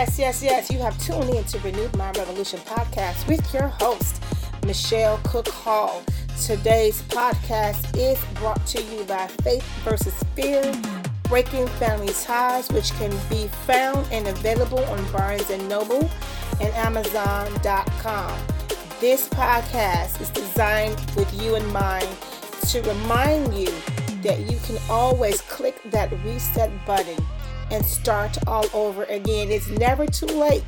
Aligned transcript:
Yes, 0.00 0.18
yes, 0.18 0.42
yes. 0.42 0.70
You 0.70 0.78
have 0.78 0.98
tuned 0.98 1.28
in 1.28 1.44
to 1.44 1.58
Renewed 1.58 1.94
Mind 1.94 2.16
Revolution 2.16 2.58
podcast 2.60 3.28
with 3.28 3.52
your 3.52 3.68
host, 3.68 4.22
Michelle 4.64 5.20
Cook 5.24 5.46
Hall. 5.48 6.02
Today's 6.42 7.02
podcast 7.02 7.94
is 7.94 8.18
brought 8.36 8.64
to 8.68 8.82
you 8.82 9.04
by 9.04 9.26
Faith 9.42 9.62
versus 9.84 10.14
Fear, 10.34 10.72
Breaking 11.24 11.66
Family 11.66 12.14
Ties, 12.14 12.70
which 12.70 12.92
can 12.92 13.10
be 13.28 13.48
found 13.66 14.10
and 14.10 14.26
available 14.26 14.82
on 14.86 15.12
Barnes 15.12 15.50
and 15.50 15.68
Noble 15.68 16.10
and 16.62 16.72
Amazon.com. 16.76 18.40
This 19.02 19.28
podcast 19.28 20.18
is 20.22 20.30
designed 20.30 20.98
with 21.14 21.30
you 21.42 21.56
in 21.56 21.72
mind 21.74 22.08
to 22.70 22.80
remind 22.80 23.52
you 23.52 23.70
that 24.22 24.50
you 24.50 24.58
can 24.64 24.78
always 24.88 25.42
click 25.42 25.78
that 25.90 26.10
reset 26.24 26.70
button 26.86 27.22
and 27.70 27.84
start 27.84 28.36
all 28.46 28.66
over 28.74 29.04
again. 29.04 29.50
It's 29.50 29.68
never 29.68 30.06
too 30.06 30.26
late 30.26 30.64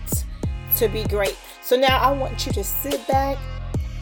to 0.76 0.88
be 0.88 1.04
great. 1.04 1.36
So 1.62 1.76
now 1.76 1.98
I 1.98 2.12
want 2.12 2.46
you 2.46 2.52
to 2.52 2.64
sit 2.64 3.06
back. 3.08 3.38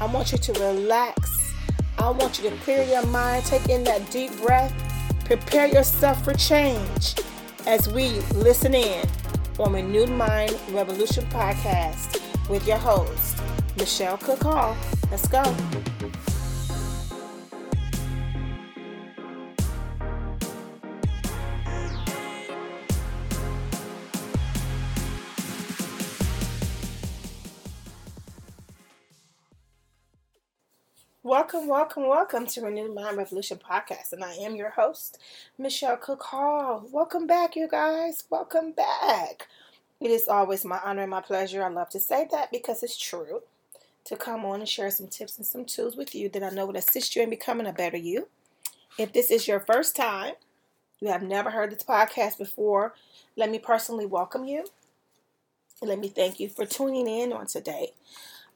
I 0.01 0.07
want 0.07 0.33
you 0.33 0.39
to 0.39 0.53
relax. 0.55 1.55
I 1.99 2.11
want 2.11 2.43
you 2.43 2.49
to 2.49 2.57
clear 2.59 2.83
your 2.85 3.05
mind, 3.07 3.45
take 3.45 3.69
in 3.69 3.85
that 3.85 4.11
deep 4.11 4.35
breath, 4.41 4.73
prepare 5.27 5.67
yourself 5.67 6.25
for 6.25 6.33
change 6.33 7.15
as 7.67 7.93
we 7.93 8.09
listen 8.35 8.75
in 8.75 9.07
on 9.59 9.75
Renewed 9.75 10.09
Mind 10.09 10.59
Revolution 10.71 11.27
podcast 11.27 12.19
with 12.49 12.67
your 12.67 12.79
host, 12.79 13.37
Michelle 13.77 14.17
Cook 14.17 14.43
Hall. 14.43 14.77
Let's 15.11 15.29
go. 15.29 15.43
Welcome, 31.31 31.69
welcome, 31.69 32.09
welcome 32.09 32.45
to 32.49 32.61
Renewed 32.61 32.93
Mind 32.93 33.17
Revolution 33.17 33.57
podcast, 33.57 34.13
and 34.13 34.25
I 34.25 34.33
am 34.33 34.57
your 34.57 34.71
host, 34.71 35.17
Michelle 35.59 35.97
Cook 35.97 36.25
Hall. 36.25 36.85
Welcome 36.91 37.29
back, 37.29 37.55
you 37.55 37.69
guys. 37.69 38.25
Welcome 38.31 38.73
back. 38.73 39.47
It 40.01 40.11
is 40.11 40.27
always 40.27 40.65
my 40.65 40.81
honor 40.85 41.03
and 41.03 41.11
my 41.13 41.21
pleasure. 41.21 41.63
I 41.63 41.69
love 41.69 41.89
to 41.91 42.01
say 42.01 42.27
that 42.33 42.51
because 42.51 42.83
it's 42.83 42.99
true 42.99 43.43
to 44.07 44.17
come 44.17 44.45
on 44.45 44.59
and 44.59 44.69
share 44.69 44.91
some 44.91 45.07
tips 45.07 45.37
and 45.37 45.47
some 45.47 45.65
tools 45.65 45.95
with 45.95 46.17
you 46.17 46.29
that 46.31 46.43
I 46.43 46.49
know 46.49 46.67
will 46.67 46.77
assist 46.77 47.15
you 47.15 47.23
in 47.23 47.31
becoming 47.31 47.69
a 47.69 47.73
better 47.73 47.97
you. 47.97 48.27
If 48.99 49.13
this 49.13 49.31
is 49.31 49.47
your 49.47 49.61
first 49.61 49.95
time, 49.95 50.35
you 50.99 51.13
have 51.13 51.23
never 51.23 51.51
heard 51.51 51.71
this 51.71 51.85
podcast 51.85 52.39
before, 52.39 52.95
let 53.37 53.53
me 53.53 53.61
personally 53.61 54.05
welcome 54.05 54.47
you. 54.47 54.65
Let 55.81 56.01
me 56.01 56.09
thank 56.09 56.41
you 56.41 56.49
for 56.49 56.67
tuning 56.67 57.07
in 57.07 57.33
on 57.33 57.47
today. 57.47 57.93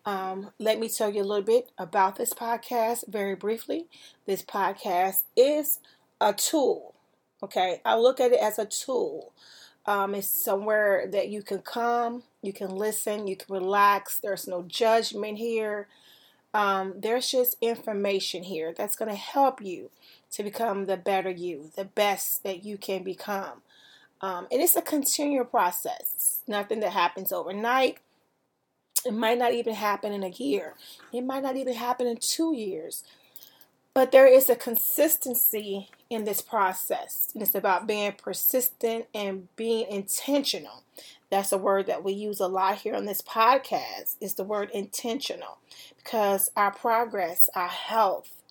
Um, 0.06 0.50
let 0.58 0.78
me 0.78 0.88
tell 0.88 1.10
you 1.10 1.22
a 1.22 1.24
little 1.24 1.44
bit 1.44 1.70
about 1.78 2.16
this 2.16 2.34
podcast 2.34 3.08
very 3.08 3.34
briefly. 3.34 3.86
This 4.27 4.42
podcast 4.42 5.22
is 5.36 5.80
a 6.20 6.33
tool. 6.33 6.94
Okay, 7.42 7.80
I 7.84 7.97
look 7.97 8.20
at 8.20 8.32
it 8.32 8.41
as 8.41 8.58
a 8.58 8.66
tool. 8.66 9.32
Um, 9.86 10.14
it's 10.14 10.28
somewhere 10.28 11.06
that 11.10 11.28
you 11.28 11.42
can 11.42 11.60
come, 11.60 12.22
you 12.42 12.52
can 12.52 12.70
listen, 12.70 13.27
you 13.27 13.36
can 13.36 13.55
relax. 13.55 14.19
There's 14.19 14.47
no 14.48 14.62
judgment 14.62 15.38
here. 15.38 15.88
Um, 16.55 16.94
there's 16.97 17.30
just 17.30 17.56
information 17.60 18.44
here 18.44 18.72
that's 18.77 18.97
going 18.97 19.10
to 19.10 19.16
help 19.16 19.60
you 19.60 19.91
to 20.31 20.43
become 20.43 20.87
the 20.87 20.97
better 20.97 21.31
you, 21.31 21.70
the 21.76 21.84
best 21.84 22.44
that 22.44 22.64
you 22.64 22.78
can 22.78 23.03
become. 23.03 23.62
Um, 24.20 24.47
and 24.50 24.62
it's 24.62 24.76
a 24.76 24.82
continual 24.82 25.44
process, 25.44 26.43
nothing 26.47 26.81
that 26.81 26.93
happens 26.93 27.32
overnight. 27.32 27.98
It 29.04 29.12
might 29.12 29.38
not 29.38 29.53
even 29.53 29.75
happen 29.75 30.12
in 30.12 30.22
a 30.22 30.28
year. 30.28 30.75
It 31.12 31.22
might 31.22 31.42
not 31.42 31.56
even 31.56 31.75
happen 31.75 32.06
in 32.06 32.16
two 32.16 32.54
years. 32.54 33.04
But 33.94 34.10
there 34.10 34.26
is 34.26 34.50
a 34.50 34.56
consistency 34.56 35.88
in 36.10 36.25
this 36.25 36.42
process. 36.42 37.28
And 37.32 37.43
it's 37.43 37.54
about 37.54 37.87
being 37.87 38.12
persistent 38.12 39.06
and 39.14 39.54
being 39.54 39.87
intentional. 39.88 40.82
That's 41.31 41.53
a 41.53 41.59
word 41.59 41.87
that 41.87 42.03
we 42.04 42.12
use 42.12 42.41
a 42.41 42.48
lot 42.48 42.78
here 42.78 42.94
on 42.94 43.06
this 43.06 43.22
podcast 43.22 44.16
is 44.20 44.34
the 44.34 44.44
word 44.44 44.70
intentional 44.72 45.59
because 45.97 46.50
our 46.56 46.72
progress, 46.72 47.48
our 47.54 47.69
health, 47.69 48.43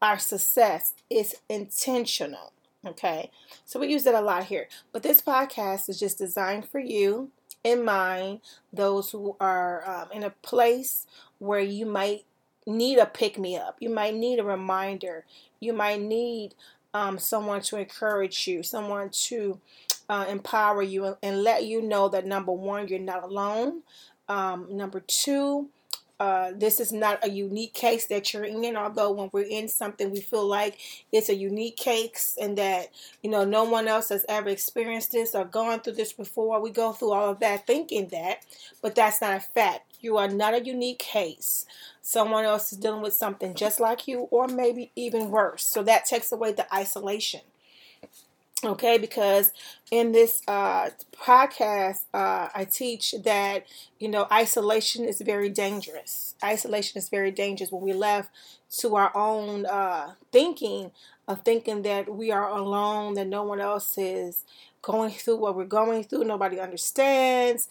our 0.00 0.18
success 0.18 0.94
is 1.08 1.34
intentional. 1.48 2.52
Okay. 2.86 3.30
So 3.64 3.80
we 3.80 3.88
use 3.88 4.06
it 4.06 4.14
a 4.14 4.20
lot 4.20 4.44
here. 4.44 4.68
But 4.92 5.02
this 5.02 5.22
podcast 5.22 5.88
is 5.88 5.98
just 5.98 6.18
designed 6.18 6.68
for 6.68 6.78
you 6.78 7.30
in 7.64 7.84
mind 7.84 8.40
those 8.72 9.10
who 9.10 9.36
are 9.40 9.88
um, 9.88 10.08
in 10.12 10.22
a 10.22 10.30
place 10.30 11.06
where 11.38 11.60
you 11.60 11.86
might 11.86 12.24
need 12.66 12.98
a 12.98 13.06
pick 13.06 13.38
me 13.38 13.56
up. 13.56 13.76
You 13.80 13.90
might 13.90 14.14
need 14.14 14.38
a 14.38 14.44
reminder. 14.44 15.24
You 15.60 15.72
might 15.72 16.00
need 16.00 16.54
um, 16.92 17.18
someone 17.18 17.60
to 17.62 17.78
encourage 17.78 18.46
you, 18.46 18.62
someone 18.62 19.10
to 19.10 19.58
uh, 20.08 20.26
empower 20.28 20.82
you, 20.82 21.04
and, 21.04 21.16
and, 21.22 21.42
let 21.42 21.64
you 21.64 21.82
know 21.82 22.08
that 22.10 22.26
number 22.26 22.52
one, 22.52 22.86
you're 22.86 22.98
not 23.00 23.24
alone. 23.24 23.82
Um, 24.28 24.68
number 24.70 25.00
two, 25.00 25.68
uh, 26.20 26.52
this 26.54 26.78
is 26.78 26.92
not 26.92 27.24
a 27.24 27.30
unique 27.30 27.74
case 27.74 28.06
that 28.06 28.32
you're 28.32 28.44
in, 28.44 28.76
although 28.76 29.10
when 29.10 29.30
we're 29.32 29.42
in 29.42 29.68
something, 29.68 30.10
we 30.10 30.20
feel 30.20 30.46
like 30.46 30.78
it's 31.10 31.28
a 31.28 31.34
unique 31.34 31.76
case 31.76 32.36
and 32.40 32.56
that, 32.56 32.88
you 33.22 33.30
know, 33.30 33.44
no 33.44 33.64
one 33.64 33.88
else 33.88 34.10
has 34.10 34.24
ever 34.28 34.48
experienced 34.48 35.12
this 35.12 35.34
or 35.34 35.44
gone 35.44 35.80
through 35.80 35.94
this 35.94 36.12
before. 36.12 36.60
We 36.60 36.70
go 36.70 36.92
through 36.92 37.12
all 37.12 37.30
of 37.30 37.40
that 37.40 37.66
thinking 37.66 38.08
that, 38.08 38.44
but 38.80 38.94
that's 38.94 39.20
not 39.20 39.36
a 39.36 39.40
fact. 39.40 39.98
You 40.00 40.16
are 40.18 40.28
not 40.28 40.54
a 40.54 40.64
unique 40.64 41.00
case. 41.00 41.66
Someone 42.00 42.44
else 42.44 42.72
is 42.72 42.78
dealing 42.78 43.02
with 43.02 43.14
something 43.14 43.54
just 43.54 43.80
like 43.80 44.06
you, 44.06 44.28
or 44.30 44.46
maybe 44.46 44.92
even 44.94 45.30
worse. 45.30 45.64
So 45.64 45.82
that 45.82 46.04
takes 46.04 46.30
away 46.30 46.52
the 46.52 46.72
isolation 46.72 47.40
okay 48.66 48.98
because 48.98 49.52
in 49.90 50.12
this 50.12 50.42
uh, 50.48 50.90
podcast 51.12 52.04
uh, 52.14 52.48
i 52.54 52.66
teach 52.70 53.14
that 53.24 53.66
you 53.98 54.08
know 54.08 54.26
isolation 54.32 55.04
is 55.04 55.20
very 55.20 55.48
dangerous. 55.48 56.34
Isolation 56.42 56.98
is 56.98 57.08
very 57.08 57.30
dangerous. 57.30 57.72
When 57.72 57.82
we 57.82 57.92
left 57.92 58.30
to 58.80 58.96
our 58.96 59.12
own 59.16 59.66
uh, 59.66 60.12
thinking 60.32 60.90
of 61.28 61.42
thinking 61.42 61.82
that 61.82 62.12
we 62.14 62.30
are 62.30 62.48
alone 62.50 63.14
that 63.14 63.26
no 63.28 63.42
one 63.44 63.60
else 63.60 63.96
is 63.96 64.44
going 64.82 65.10
through 65.10 65.36
what 65.36 65.56
we're 65.56 65.64
going 65.64 66.04
through 66.04 66.24
nobody 66.24 66.60
understands 66.60 67.68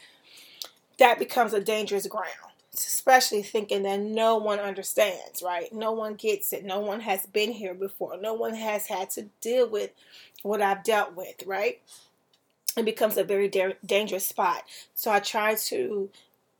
that 1.00 1.20
becomes 1.20 1.54
a 1.54 1.62
dangerous 1.62 2.08
ground 2.08 2.53
especially 2.74 3.44
thinking 3.44 3.84
that 3.84 4.00
no 4.00 4.38
one 4.38 4.60
understands, 4.60 5.44
right? 5.44 5.72
No 5.72 5.92
one 5.92 6.16
gets 6.16 6.54
it. 6.54 6.66
No 6.66 6.80
one 6.80 7.02
has 7.02 7.26
been 7.26 7.52
here 7.52 7.74
before. 7.74 8.18
No 8.20 8.34
one 8.34 8.56
has 8.56 8.88
had 8.88 9.10
to 9.12 9.30
deal 9.42 9.70
with 9.70 9.92
what 10.42 10.62
I've 10.62 10.84
dealt 10.84 11.16
with, 11.16 11.44
right? 11.46 11.82
It 12.76 12.86
becomes 12.86 13.18
a 13.18 13.24
very 13.24 13.48
da- 13.48 13.78
dangerous 13.86 14.28
spot. 14.28 14.64
So 14.96 15.12
I 15.12 15.20
try 15.20 15.56
to 15.56 16.10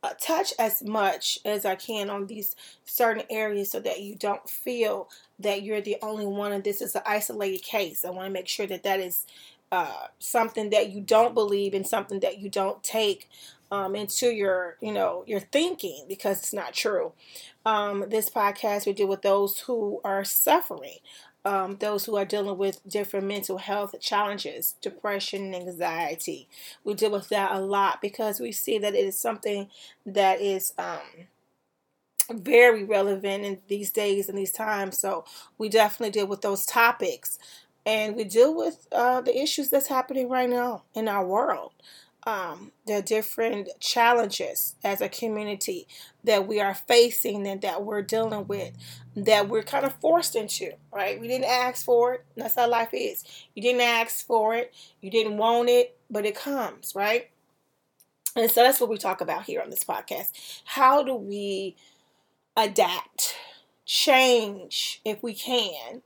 uh, 0.04 0.10
touch 0.20 0.52
as 0.58 0.82
much 0.82 1.38
as 1.44 1.64
I 1.64 1.74
can 1.74 2.10
on 2.10 2.26
these 2.26 2.54
certain 2.84 3.24
areas 3.30 3.70
so 3.70 3.80
that 3.80 4.00
you 4.00 4.14
don't 4.14 4.48
feel 4.48 5.08
that 5.40 5.62
you're 5.62 5.80
the 5.80 5.96
only 6.02 6.26
one 6.26 6.52
and 6.52 6.62
this 6.62 6.80
is 6.80 6.94
an 6.94 7.02
isolated 7.06 7.62
case. 7.62 8.04
I 8.04 8.10
want 8.10 8.26
to 8.26 8.32
make 8.32 8.46
sure 8.46 8.66
that 8.66 8.84
that 8.84 9.00
is 9.00 9.26
uh, 9.72 10.06
something 10.20 10.70
that 10.70 10.90
you 10.90 11.00
don't 11.00 11.34
believe 11.34 11.74
and 11.74 11.86
something 11.86 12.20
that 12.20 12.38
you 12.38 12.48
don't 12.48 12.82
take 12.84 13.28
um, 13.74 13.96
into 13.96 14.28
your, 14.32 14.76
you 14.80 14.92
know, 14.92 15.24
your 15.26 15.40
thinking 15.40 16.06
because 16.08 16.38
it's 16.40 16.52
not 16.54 16.74
true. 16.74 17.12
Um, 17.66 18.04
this 18.08 18.30
podcast 18.30 18.86
we 18.86 18.92
deal 18.92 19.08
with 19.08 19.22
those 19.22 19.60
who 19.60 20.00
are 20.04 20.24
suffering, 20.24 20.98
um, 21.44 21.76
those 21.80 22.04
who 22.06 22.16
are 22.16 22.24
dealing 22.24 22.58
with 22.58 22.86
different 22.88 23.26
mental 23.26 23.58
health 23.58 23.94
challenges, 24.00 24.74
depression, 24.80 25.54
anxiety. 25.54 26.48
We 26.84 26.94
deal 26.94 27.10
with 27.10 27.28
that 27.30 27.52
a 27.52 27.60
lot 27.60 28.00
because 28.02 28.40
we 28.40 28.52
see 28.52 28.78
that 28.78 28.94
it 28.94 29.04
is 29.04 29.18
something 29.18 29.68
that 30.06 30.40
is 30.40 30.72
um, 30.78 31.28
very 32.32 32.84
relevant 32.84 33.44
in 33.44 33.58
these 33.68 33.90
days 33.92 34.28
and 34.28 34.38
these 34.38 34.52
times. 34.52 34.98
So 34.98 35.24
we 35.58 35.68
definitely 35.68 36.12
deal 36.12 36.26
with 36.26 36.40
those 36.40 36.64
topics, 36.64 37.38
and 37.84 38.16
we 38.16 38.24
deal 38.24 38.54
with 38.54 38.86
uh, 38.92 39.20
the 39.20 39.36
issues 39.38 39.70
that's 39.70 39.88
happening 39.88 40.28
right 40.28 40.48
now 40.48 40.84
in 40.94 41.08
our 41.08 41.26
world 41.26 41.72
um, 42.26 42.72
the 42.86 43.02
different 43.02 43.68
challenges 43.80 44.76
as 44.82 45.00
a 45.00 45.08
community 45.08 45.86
that 46.24 46.46
we 46.46 46.60
are 46.60 46.74
facing 46.74 47.46
and 47.46 47.60
that 47.62 47.84
we're 47.84 48.02
dealing 48.02 48.46
with 48.46 48.72
that 49.16 49.48
we're 49.48 49.62
kind 49.62 49.84
of 49.84 49.94
forced 50.00 50.34
into, 50.34 50.72
right? 50.92 51.20
We 51.20 51.28
didn't 51.28 51.44
ask 51.48 51.84
for 51.84 52.14
it. 52.14 52.24
That's 52.36 52.54
how 52.56 52.68
life 52.68 52.90
is. 52.92 53.24
You 53.54 53.62
didn't 53.62 53.82
ask 53.82 54.26
for 54.26 54.54
it, 54.54 54.74
you 55.00 55.10
didn't 55.10 55.36
want 55.36 55.68
it, 55.68 55.96
but 56.10 56.24
it 56.24 56.34
comes, 56.34 56.94
right? 56.94 57.30
And 58.36 58.50
so 58.50 58.62
that's 58.62 58.80
what 58.80 58.90
we 58.90 58.98
talk 58.98 59.20
about 59.20 59.44
here 59.44 59.60
on 59.62 59.70
this 59.70 59.84
podcast. 59.84 60.62
How 60.64 61.02
do 61.02 61.14
we 61.14 61.76
adapt, 62.56 63.36
change 63.84 65.00
if 65.04 65.22
we 65.22 65.34
can? 65.34 66.02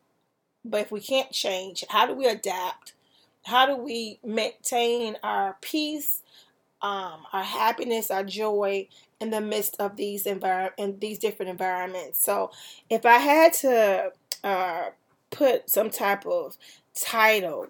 But 0.64 0.82
if 0.82 0.92
we 0.92 1.00
can't 1.00 1.30
change, 1.30 1.84
how 1.88 2.06
do 2.06 2.12
we 2.14 2.26
adapt 2.26 2.92
how 3.48 3.66
do 3.66 3.76
we 3.76 4.20
maintain 4.22 5.16
our 5.22 5.56
peace, 5.62 6.22
um, 6.82 7.22
our 7.32 7.42
happiness, 7.42 8.10
our 8.10 8.22
joy 8.22 8.86
in 9.20 9.30
the 9.30 9.40
midst 9.40 9.76
of 9.80 9.96
these 9.96 10.24
envir- 10.24 10.72
in 10.76 10.98
these 10.98 11.18
different 11.18 11.50
environments. 11.50 12.20
So, 12.22 12.50
if 12.90 13.06
I 13.06 13.18
had 13.18 13.52
to 13.54 14.12
uh, 14.44 14.90
put 15.30 15.70
some 15.70 15.90
type 15.90 16.26
of 16.26 16.56
title 16.94 17.68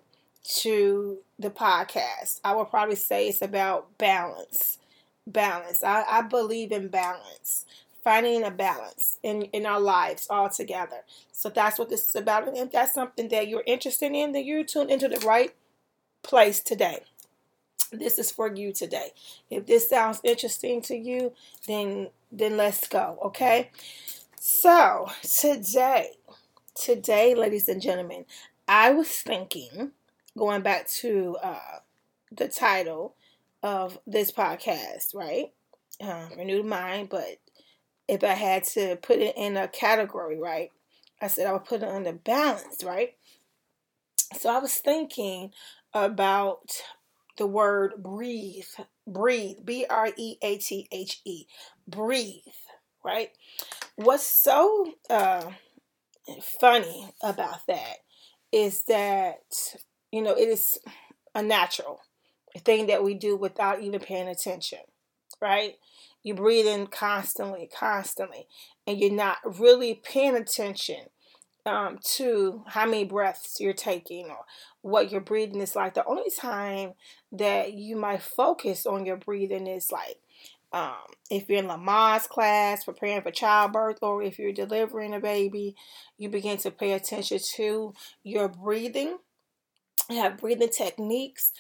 to 0.57 1.19
the 1.39 1.51
podcast, 1.51 2.41
I 2.45 2.55
would 2.57 2.71
probably 2.71 2.97
say 2.97 3.29
it's 3.29 3.41
about 3.41 3.97
balance. 3.99 4.79
Balance. 5.27 5.85
I, 5.85 6.05
I 6.09 6.23
believe 6.23 6.73
in 6.73 6.89
balance 6.89 7.67
finding 8.03 8.43
a 8.43 8.51
balance 8.51 9.19
in, 9.23 9.43
in 9.53 9.67
our 9.67 9.81
lives 9.81 10.27
all 10.31 10.49
together. 10.49 11.05
So 11.31 11.51
that's 11.51 11.79
what 11.79 11.91
this 11.91 12.09
is 12.09 12.17
about. 12.17 12.49
And 12.49 12.57
if 12.57 12.73
that's 12.73 12.95
something 12.95 13.29
that 13.29 13.49
you're 13.49 13.65
interested 13.67 14.13
in, 14.13 14.33
then 14.33 14.47
you're 14.47 14.65
tuned 14.65 14.91
into 14.91 15.09
the 15.09 15.19
right 15.27 15.53
place 16.29 16.61
today. 16.61 17.01
This 17.91 18.19
is 18.19 18.31
for 18.31 18.55
you 18.55 18.73
today. 18.73 19.13
If 19.51 19.67
this 19.67 19.89
sounds 19.89 20.21
interesting 20.23 20.83
to 20.83 20.95
you, 20.95 21.33
then 21.67 22.11
then 22.31 22.59
let's 22.59 22.87
go, 22.87 23.19
okay? 23.25 23.71
So, 24.39 25.09
today, 25.23 26.11
today, 26.75 27.35
ladies 27.35 27.69
and 27.69 27.81
gentlemen, 27.81 28.27
I 28.69 28.91
was 28.91 29.09
thinking, 29.09 29.93
going 30.37 30.61
back 30.61 30.87
to 31.01 31.39
uh, 31.43 31.79
the 32.31 32.49
title 32.49 33.15
of 33.63 33.99
this 34.07 34.31
podcast, 34.31 35.15
right? 35.15 35.53
Um, 36.01 36.29
renewed 36.37 36.67
mind, 36.67 37.09
but 37.09 37.39
if 38.07 38.23
I 38.23 38.35
had 38.35 38.65
to 38.65 38.97
put 38.97 39.19
it 39.19 39.35
in 39.37 39.57
a 39.57 39.69
category, 39.69 40.39
right? 40.39 40.71
I 41.21 41.29
said 41.29 41.47
I 41.47 41.53
would 41.53 41.65
put 41.65 41.83
it 41.83 41.89
under 41.89 42.13
balance, 42.13 42.85
right? 42.85 43.15
So 44.39 44.51
I 44.55 44.59
was 44.59 44.75
thinking 44.75 45.53
about 45.95 46.71
the 47.37 47.47
word 47.47 47.95
breathe, 47.99 48.65
breathe, 49.07 49.59
B 49.65 49.87
R 49.89 50.11
E 50.17 50.37
A 50.43 50.59
T 50.59 50.89
H 50.91 51.21
E, 51.25 51.47
breathe, 51.87 52.43
right? 53.05 53.31
What's 53.97 54.27
so 54.27 54.93
uh, 55.09 55.51
funny 56.61 57.13
about 57.23 57.67
that 57.67 57.99
is 58.53 58.83
that, 58.85 59.41
you 60.11 60.23
know, 60.23 60.33
it 60.33 60.49
is 60.49 60.79
a 61.35 61.43
natural 61.43 62.01
thing 62.59 62.87
that 62.87 63.05
we 63.05 63.15
do 63.15 63.37
without 63.37 63.83
even 63.83 64.01
paying 64.01 64.29
attention, 64.29 64.81
right? 65.41 65.75
you 66.23 66.35
breathe 66.35 66.67
in 66.67 66.87
constantly, 66.87 67.69
constantly, 67.73 68.47
and 68.87 68.99
you're 68.99 69.13
not 69.13 69.39
really 69.59 69.95
paying 69.95 70.37
attention 70.37 71.07
um, 71.67 71.99
to 72.17 72.65
how 72.67 72.87
many 72.87 73.05
breaths 73.05 73.59
you're 73.61 73.73
taking 73.73 74.27
or 74.27 74.45
what 74.83 75.11
your 75.11 75.21
breathing 75.21 75.61
is 75.61 75.77
like. 75.77 75.95
The 75.95 76.05
only 76.07 76.31
time 76.31 76.93
that 77.33 77.75
you 77.75 77.97
might 77.97 78.23
focus 78.23 78.87
on 78.87 79.07
your 79.07 79.17
breathing 79.17 79.67
is 79.67 79.91
like 79.93 80.19
um, 80.73 80.95
if 81.31 81.49
you're 81.49 81.59
in 81.59 81.67
Lamaze 81.67 82.29
class 82.29 82.85
preparing 82.85 83.23
for 83.23 83.31
childbirth 83.31 83.99
or 84.03 84.23
if 84.23 84.39
you're 84.39 84.53
delivering 84.53 85.15
a 85.15 85.21
baby, 85.21 85.75
you 86.19 86.29
begin 86.29 86.59
to 86.59 86.71
pay 86.71 86.93
attention 86.93 87.39
to 87.57 87.95
your 88.23 88.49
breathing. 88.49 89.19
You 90.11 90.21
have 90.23 90.39
breathing 90.39 90.71
techniques 90.71 91.53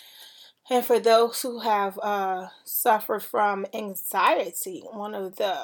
and 0.70 0.84
for 0.84 1.00
those 1.00 1.40
who 1.42 1.60
have 1.60 1.98
uh, 2.02 2.48
suffered 2.64 3.22
from 3.22 3.66
anxiety, 3.72 4.82
one 4.90 5.14
of 5.14 5.36
the 5.36 5.56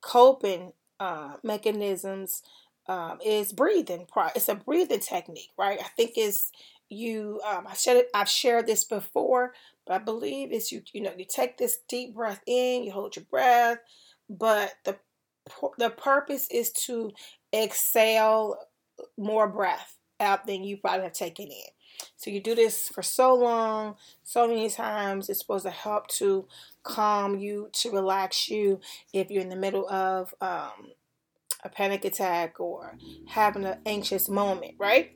coping 0.00 0.72
uh, 0.98 1.34
mechanisms 1.44 2.42
um, 2.88 3.18
is 3.24 3.52
breathing. 3.52 4.06
It's 4.34 4.48
a 4.48 4.54
breathing 4.54 5.00
technique, 5.00 5.50
right? 5.58 5.78
I 5.80 5.88
think 5.96 6.12
it's 6.16 6.50
you. 6.88 7.40
Um, 7.46 7.66
I 7.66 7.74
said 7.74 8.04
I've 8.14 8.28
shared 8.28 8.66
this 8.66 8.84
before, 8.84 9.52
but 9.86 9.94
I 9.94 9.98
believe 9.98 10.52
it's 10.52 10.72
you. 10.72 10.82
You 10.92 11.02
know, 11.02 11.12
you 11.16 11.26
take 11.28 11.58
this 11.58 11.78
deep 11.88 12.14
breath 12.14 12.40
in, 12.46 12.84
you 12.84 12.92
hold 12.92 13.16
your 13.16 13.26
breath, 13.30 13.78
but 14.28 14.74
the 14.84 14.96
the 15.78 15.90
purpose 15.90 16.48
is 16.50 16.70
to 16.72 17.12
exhale 17.54 18.56
more 19.16 19.48
breath 19.48 19.96
out 20.20 20.46
than 20.46 20.64
you 20.64 20.76
probably 20.76 21.04
have 21.04 21.12
taken 21.12 21.46
in. 21.46 21.70
So 22.16 22.30
you 22.30 22.40
do 22.40 22.54
this 22.54 22.88
for 22.88 23.02
so 23.02 23.34
long, 23.34 23.96
so 24.22 24.46
many 24.46 24.68
times. 24.70 25.28
It's 25.28 25.40
supposed 25.40 25.64
to 25.64 25.70
help 25.70 26.08
to 26.08 26.46
calm 26.82 27.38
you, 27.38 27.70
to 27.72 27.90
relax 27.90 28.48
you 28.48 28.80
if 29.12 29.30
you're 29.30 29.42
in 29.42 29.48
the 29.48 29.56
middle 29.56 29.88
of 29.88 30.34
um, 30.40 30.92
a 31.64 31.68
panic 31.68 32.04
attack 32.04 32.60
or 32.60 32.96
having 33.28 33.64
an 33.64 33.78
anxious 33.86 34.28
moment, 34.28 34.74
right? 34.78 35.12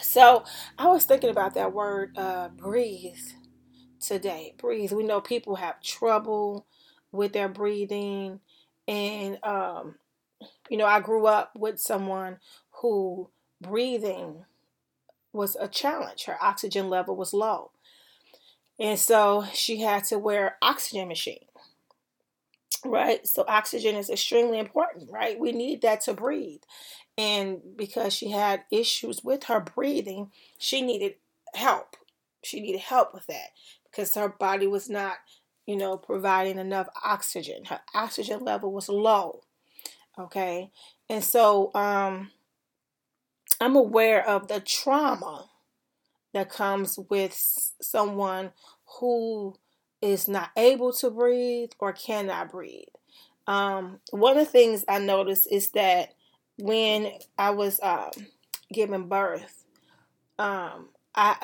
So 0.00 0.44
I 0.78 0.88
was 0.88 1.04
thinking 1.04 1.30
about 1.30 1.54
that 1.54 1.72
word, 1.72 2.16
uh, 2.16 2.48
breathe, 2.48 3.18
today. 4.00 4.54
Breathe. 4.58 4.92
We 4.92 5.04
know 5.04 5.20
people 5.20 5.56
have 5.56 5.82
trouble 5.82 6.66
with 7.12 7.32
their 7.32 7.48
breathing, 7.48 8.40
and 8.88 9.38
um, 9.44 9.96
you 10.68 10.76
know, 10.76 10.86
I 10.86 11.00
grew 11.00 11.26
up 11.26 11.52
with 11.54 11.80
someone 11.80 12.38
who 12.80 13.30
breathing 13.60 14.44
was 15.32 15.56
a 15.60 15.68
challenge. 15.68 16.24
Her 16.24 16.42
oxygen 16.42 16.88
level 16.88 17.14
was 17.14 17.32
low. 17.32 17.72
And 18.78 18.98
so 18.98 19.44
she 19.52 19.82
had 19.82 20.04
to 20.04 20.18
wear 20.18 20.56
oxygen 20.62 21.08
machine. 21.08 21.44
Right? 22.84 23.26
So 23.26 23.44
oxygen 23.46 23.96
is 23.96 24.08
extremely 24.08 24.58
important, 24.58 25.10
right? 25.10 25.38
We 25.38 25.52
need 25.52 25.82
that 25.82 26.00
to 26.02 26.14
breathe. 26.14 26.62
And 27.18 27.60
because 27.76 28.14
she 28.14 28.30
had 28.30 28.64
issues 28.70 29.22
with 29.22 29.44
her 29.44 29.60
breathing, 29.60 30.30
she 30.58 30.80
needed 30.80 31.16
help. 31.54 31.96
She 32.42 32.60
needed 32.60 32.80
help 32.80 33.12
with 33.12 33.26
that 33.26 33.50
because 33.84 34.14
her 34.14 34.28
body 34.28 34.66
was 34.66 34.88
not, 34.88 35.16
you 35.66 35.76
know, 35.76 35.98
providing 35.98 36.58
enough 36.58 36.88
oxygen. 37.04 37.66
Her 37.66 37.80
oxygen 37.94 38.40
level 38.44 38.72
was 38.72 38.88
low. 38.88 39.42
Okay? 40.18 40.70
And 41.08 41.22
so 41.22 41.70
um 41.74 42.30
I'm 43.60 43.76
aware 43.76 44.26
of 44.26 44.48
the 44.48 44.60
trauma 44.60 45.50
that 46.32 46.48
comes 46.48 46.98
with 47.10 47.34
someone 47.82 48.52
who 48.98 49.56
is 50.02 50.28
not 50.28 50.50
able 50.56 50.92
to 50.94 51.10
breathe 51.10 51.70
or 51.78 51.92
cannot 51.92 52.50
breathe. 52.50 52.84
Um, 53.46 54.00
one 54.10 54.36
of 54.36 54.44
the 54.44 54.50
things 54.50 54.84
I 54.88 54.98
noticed 54.98 55.48
is 55.50 55.70
that 55.70 56.14
when 56.58 57.12
I 57.38 57.50
was 57.50 57.80
um, 57.82 58.10
giving 58.72 59.08
birth, 59.08 59.64
um, 60.38 60.88
I 61.14 61.36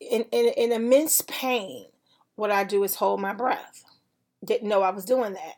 in, 0.00 0.24
in, 0.32 0.52
in 0.56 0.72
immense 0.72 1.22
pain, 1.22 1.86
what 2.34 2.50
I 2.50 2.64
do 2.64 2.82
is 2.82 2.96
hold 2.96 3.20
my 3.20 3.32
breath. 3.32 3.84
Didn't 4.44 4.68
know 4.68 4.82
I 4.82 4.90
was 4.90 5.04
doing 5.04 5.34
that, 5.34 5.54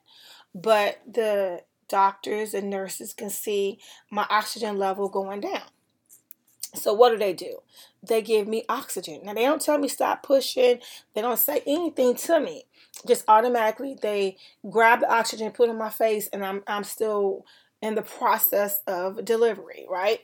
but 0.54 1.00
the 1.10 1.62
doctors 1.88 2.54
and 2.54 2.68
nurses 2.68 3.14
can 3.14 3.30
see 3.30 3.78
my 4.10 4.26
oxygen 4.28 4.78
level 4.78 5.08
going 5.08 5.40
down. 5.40 5.62
So 6.74 6.92
what 6.92 7.10
do 7.10 7.18
they 7.18 7.32
do? 7.32 7.58
They 8.02 8.22
give 8.22 8.48
me 8.48 8.64
oxygen. 8.68 9.20
Now 9.24 9.34
they 9.34 9.44
don't 9.44 9.62
tell 9.62 9.78
me 9.78 9.88
stop 9.88 10.22
pushing. 10.22 10.80
They 11.14 11.20
don't 11.22 11.38
say 11.38 11.62
anything 11.66 12.16
to 12.16 12.40
me. 12.40 12.64
Just 13.06 13.24
automatically 13.28 13.96
they 14.00 14.36
grab 14.68 15.00
the 15.00 15.12
oxygen, 15.12 15.52
put 15.52 15.68
it 15.68 15.72
in 15.72 15.78
my 15.78 15.90
face, 15.90 16.28
and 16.32 16.44
I'm 16.44 16.62
I'm 16.66 16.84
still 16.84 17.46
in 17.82 17.94
the 17.94 18.02
process 18.02 18.80
of 18.86 19.24
delivery, 19.24 19.86
right? 19.88 20.20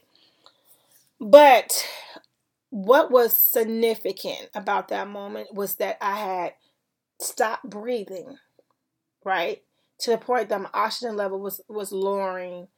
But 1.20 1.86
what 2.70 3.10
was 3.10 3.36
significant 3.36 4.48
about 4.54 4.88
that 4.88 5.08
moment 5.08 5.54
was 5.54 5.76
that 5.76 5.98
I 6.00 6.16
had 6.16 6.54
stopped 7.20 7.68
breathing, 7.70 8.38
right? 9.24 9.62
To 10.00 10.12
the 10.12 10.18
point 10.18 10.48
that 10.48 10.60
my 10.60 10.70
oxygen 10.74 11.16
level 11.16 11.40
was 11.40 11.60
was 11.68 11.92
lowering 11.92 12.68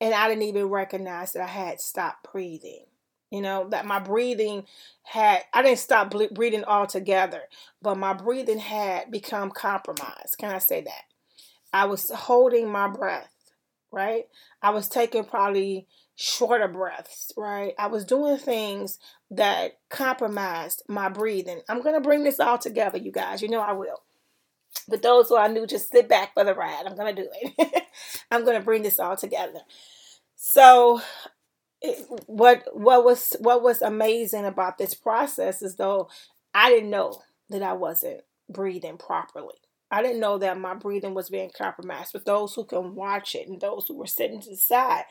and 0.00 0.14
I 0.14 0.28
didn't 0.28 0.44
even 0.44 0.66
recognize 0.66 1.32
that 1.32 1.42
I 1.42 1.48
had 1.48 1.80
stopped 1.80 2.28
breathing. 2.32 2.86
You 3.30 3.42
know, 3.42 3.68
that 3.70 3.84
my 3.84 3.98
breathing 3.98 4.64
had, 5.02 5.42
I 5.52 5.62
didn't 5.62 5.80
stop 5.80 6.14
breathing 6.32 6.64
altogether, 6.64 7.42
but 7.82 7.98
my 7.98 8.14
breathing 8.14 8.58
had 8.58 9.10
become 9.10 9.50
compromised. 9.50 10.38
Can 10.38 10.50
I 10.50 10.58
say 10.58 10.80
that? 10.82 11.02
I 11.72 11.84
was 11.84 12.10
holding 12.10 12.70
my 12.70 12.88
breath, 12.88 13.32
right? 13.92 14.24
I 14.62 14.70
was 14.70 14.88
taking 14.88 15.24
probably 15.24 15.86
shorter 16.16 16.68
breaths, 16.68 17.32
right? 17.36 17.74
I 17.78 17.86
was 17.88 18.04
doing 18.04 18.38
things 18.38 18.98
that 19.30 19.78
compromised 19.90 20.82
my 20.88 21.08
breathing. 21.08 21.60
I'm 21.68 21.82
to 21.94 22.00
bring 22.00 22.24
this 22.24 22.40
all 22.40 22.58
together, 22.58 22.98
you 22.98 23.12
guys. 23.12 23.42
You 23.42 23.48
know 23.48 23.60
I 23.60 23.72
will. 23.72 24.02
But 24.88 25.02
those 25.02 25.28
who 25.28 25.36
I 25.36 25.48
knew, 25.48 25.66
just 25.66 25.90
sit 25.90 26.08
back 26.08 26.34
for 26.34 26.44
the 26.44 26.54
ride. 26.54 26.84
I'm 26.86 26.96
to 27.14 27.22
do 27.22 27.28
it. 27.58 27.82
I'm 28.30 28.44
to 28.58 28.64
bring 28.64 28.82
this 28.82 28.98
all 28.98 29.16
together. 29.16 29.60
So 30.34 31.00
what 32.26 32.64
what 32.72 33.04
was 33.04 33.36
what 33.40 33.62
was 33.62 33.82
amazing 33.82 34.44
about 34.44 34.78
this 34.78 34.94
process 34.94 35.62
is 35.62 35.76
though 35.76 36.08
I 36.54 36.70
didn't 36.70 36.90
know 36.90 37.22
that 37.50 37.62
I 37.62 37.74
wasn't 37.74 38.22
breathing 38.48 38.98
properly. 38.98 39.54
I 39.90 40.02
didn't 40.02 40.20
know 40.20 40.38
that 40.38 40.58
my 40.58 40.74
breathing 40.74 41.14
was 41.14 41.30
being 41.30 41.50
compromised. 41.56 42.12
But 42.12 42.24
those 42.24 42.54
who 42.54 42.64
can 42.64 42.94
watch 42.94 43.34
it 43.34 43.48
and 43.48 43.60
those 43.60 43.86
who 43.86 43.96
were 43.96 44.06
sitting 44.06 44.40
to 44.40 44.50
the 44.50 44.56
side 44.56 45.04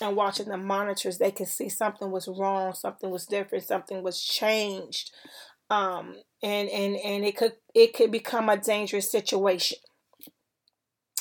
and 0.00 0.16
watching 0.16 0.48
the 0.48 0.56
monitors, 0.56 1.18
they 1.18 1.30
can 1.30 1.46
see 1.46 1.68
something 1.68 2.10
was 2.10 2.28
wrong, 2.28 2.74
something 2.74 3.10
was 3.10 3.26
different, 3.26 3.64
something 3.64 4.02
was 4.02 4.22
changed. 4.22 5.10
Um, 5.70 6.16
and 6.42 6.68
and 6.68 6.96
and 6.96 7.24
it 7.24 7.36
could 7.36 7.54
it 7.74 7.94
could 7.94 8.12
become 8.12 8.48
a 8.48 8.56
dangerous 8.56 9.10
situation 9.10 9.78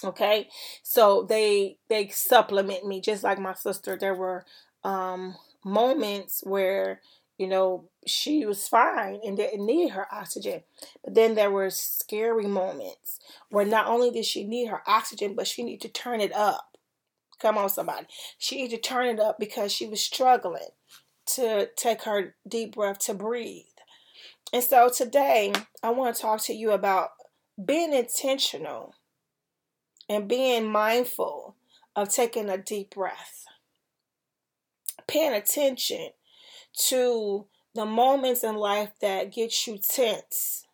okay 0.03 0.49
so 0.83 1.23
they 1.23 1.77
they 1.87 2.09
supplement 2.09 2.85
me 2.85 2.99
just 2.99 3.23
like 3.23 3.39
my 3.39 3.53
sister 3.53 3.97
there 3.97 4.13
were 4.13 4.43
um 4.83 5.35
moments 5.63 6.41
where 6.43 7.01
you 7.37 7.47
know 7.47 7.89
she 8.05 8.45
was 8.45 8.67
fine 8.67 9.19
and 9.25 9.37
didn't 9.37 9.65
need 9.65 9.89
her 9.89 10.07
oxygen. 10.13 10.63
But 11.03 11.15
then 11.15 11.35
there 11.35 11.51
were 11.51 11.69
scary 11.69 12.47
moments 12.47 13.19
where 13.49 13.65
not 13.65 13.87
only 13.87 14.11
did 14.11 14.25
she 14.25 14.43
need 14.43 14.67
her 14.67 14.81
oxygen 14.87 15.35
but 15.35 15.47
she 15.47 15.63
needed 15.63 15.81
to 15.81 15.89
turn 15.89 16.21
it 16.21 16.33
up. 16.33 16.77
Come 17.39 17.57
on 17.57 17.69
somebody. 17.69 18.07
She 18.37 18.57
needed 18.57 18.81
to 18.83 18.89
turn 18.89 19.07
it 19.07 19.19
up 19.19 19.39
because 19.39 19.71
she 19.71 19.85
was 19.85 20.01
struggling 20.01 20.69
to 21.25 21.69
take 21.75 22.03
her 22.03 22.35
deep 22.47 22.75
breath 22.75 22.99
to 22.99 23.13
breathe. 23.13 23.65
And 24.51 24.63
so 24.63 24.89
today 24.89 25.53
i 25.81 25.89
want 25.89 26.15
to 26.15 26.21
talk 26.21 26.41
to 26.43 26.53
you 26.53 26.71
about 26.71 27.09
being 27.63 27.93
intentional 27.93 28.95
and 30.09 30.27
being 30.27 30.69
mindful 30.69 31.55
of 31.95 32.09
taking 32.09 32.49
a 32.49 32.57
deep 32.57 32.91
breath, 32.95 33.45
paying 35.07 35.33
attention 35.33 36.09
to 36.87 37.45
the 37.75 37.85
moments 37.85 38.43
in 38.43 38.55
life 38.55 38.91
that 39.01 39.33
get 39.33 39.67
you 39.67 39.77
tense, 39.77 40.65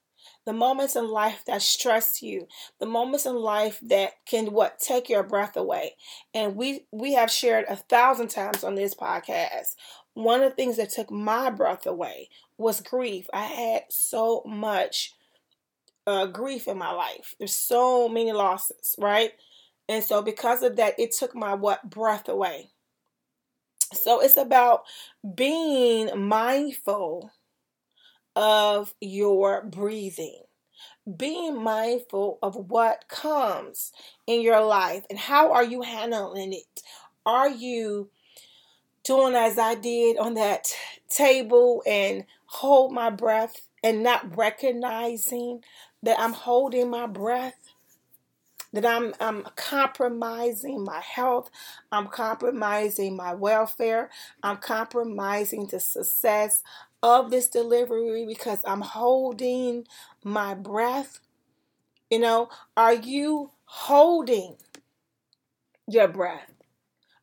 the 0.46 0.54
moments 0.54 0.96
in 0.96 1.10
life 1.10 1.44
that 1.48 1.62
stress 1.62 2.22
you, 2.22 2.48
the 2.80 2.86
moments 2.86 3.26
in 3.26 3.36
life 3.36 3.80
that 3.84 4.14
can 4.26 4.52
what 4.52 4.80
take 4.80 5.10
your 5.10 5.24
breath 5.24 5.56
away. 5.56 5.96
And 6.34 6.56
we 6.56 6.86
we 6.92 7.14
have 7.14 7.32
shared 7.32 7.66
a 7.70 7.76
thousand 7.76 8.30
times 8.30 8.64
on 8.64 8.76
this 8.76 8.94
podcast. 8.94 9.76
One 10.14 10.42
of 10.42 10.52
the 10.52 10.56
things 10.56 10.78
that 10.78 10.90
took 10.90 11.12
my 11.12 11.50
breath 11.50 11.86
away 11.86 12.30
was 12.58 12.82
grief. 12.82 13.28
I 13.34 13.44
had 13.46 13.84
so 13.90 14.44
much 14.46 15.14
uh, 16.06 16.26
grief 16.26 16.68
in 16.68 16.78
my 16.78 16.92
life. 16.92 17.36
There's 17.38 17.54
so 17.54 18.10
many 18.10 18.32
losses, 18.32 18.96
right? 18.98 19.32
And 19.88 20.04
so 20.04 20.22
because 20.22 20.64
of 20.64 20.76
that, 20.76 21.00
it 21.00 21.12
took 21.12 21.36
my 21.36 21.54
what 21.54 21.90
breath 21.90 22.28
away. 22.28 22.72
So 23.94 24.22
it's 24.22 24.38
about 24.38 24.84
being 25.36 26.10
mindful 26.28 27.32
of 28.36 28.94
your 29.02 29.64
breathing. 29.64 30.44
Being 31.18 31.62
mindful 31.62 32.40
of 32.44 32.56
what 32.56 33.06
comes 33.10 33.92
in 34.28 34.42
your 34.42 34.64
life 34.64 35.06
and 35.10 35.20
how 35.20 35.52
are 35.52 35.64
you 35.64 35.82
handling 35.82 36.54
it? 36.54 36.82
Are 37.26 37.50
you 37.50 38.10
doing 39.04 39.36
as 39.36 39.58
I 39.58 39.76
did 39.76 40.18
on 40.18 40.36
that 40.36 40.68
table 41.10 41.84
and 41.88 42.26
hold 42.46 42.94
my 42.94 43.10
breath 43.10 43.68
and 43.84 44.04
not 44.04 44.38
recognizing 44.38 45.64
that 46.04 46.20
I'm 46.20 46.34
holding 46.34 46.90
my 46.90 47.08
breath, 47.08 47.59
that 48.74 48.86
I'm, 48.86 49.14
I'm 49.20 49.44
compromising 49.56 50.84
my 50.84 51.00
health, 51.00 51.50
I'm 51.92 52.08
compromising 52.08 53.16
my 53.16 53.34
welfare, 53.34 54.10
I'm 54.44 54.58
compromising 54.58 55.68
the 55.68 55.80
success 55.80 56.64
of 57.02 57.32
this 57.32 57.48
delivery 57.48 58.26
because 58.26 58.60
I'm 58.66 58.82
holding 58.82 59.88
my 60.24 60.54
breath. 60.54 61.20
You 62.10 62.20
know, 62.20 62.50
are 62.78 62.94
you 62.94 63.52
holding 63.66 64.58
your 65.88 66.08
breath? 66.08 66.52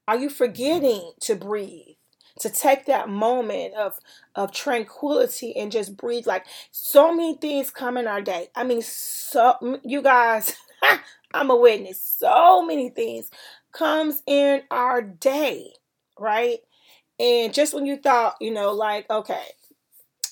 Are 0.09 0.19
you 0.19 0.31
forgetting 0.31 1.13
to 1.23 1.35
breathe? 1.37 1.97
to 2.41 2.51
take 2.51 2.87
that 2.87 3.09
moment 3.09 3.75
of 3.75 3.99
of 4.35 4.53
tranquility 4.53 5.57
and 5.57 5.73
just 5.73 5.97
breathe 5.97 6.27
like 6.27 6.47
so 6.73 7.15
many 7.15 7.37
things 7.37 7.71
come 7.71 7.97
in 7.97 8.07
our 8.07 8.23
day 8.23 8.49
i 8.57 8.65
mean 8.65 8.83
so 8.83 9.55
you 9.85 10.03
guys 10.03 10.57
i'm 11.35 11.51
a 11.51 11.57
witness 11.57 12.01
so 12.01 12.65
many 12.65 12.89
things 12.89 13.31
comes 13.73 14.23
in 14.27 14.63
our 14.71 15.03
day 15.03 15.73
right 16.19 16.59
and 17.19 17.53
just 17.53 17.75
when 17.75 17.87
you 17.87 17.97
thought 17.97 18.37
you 18.41 18.53
know 18.53 18.73
like 18.73 19.09
okay 19.11 19.47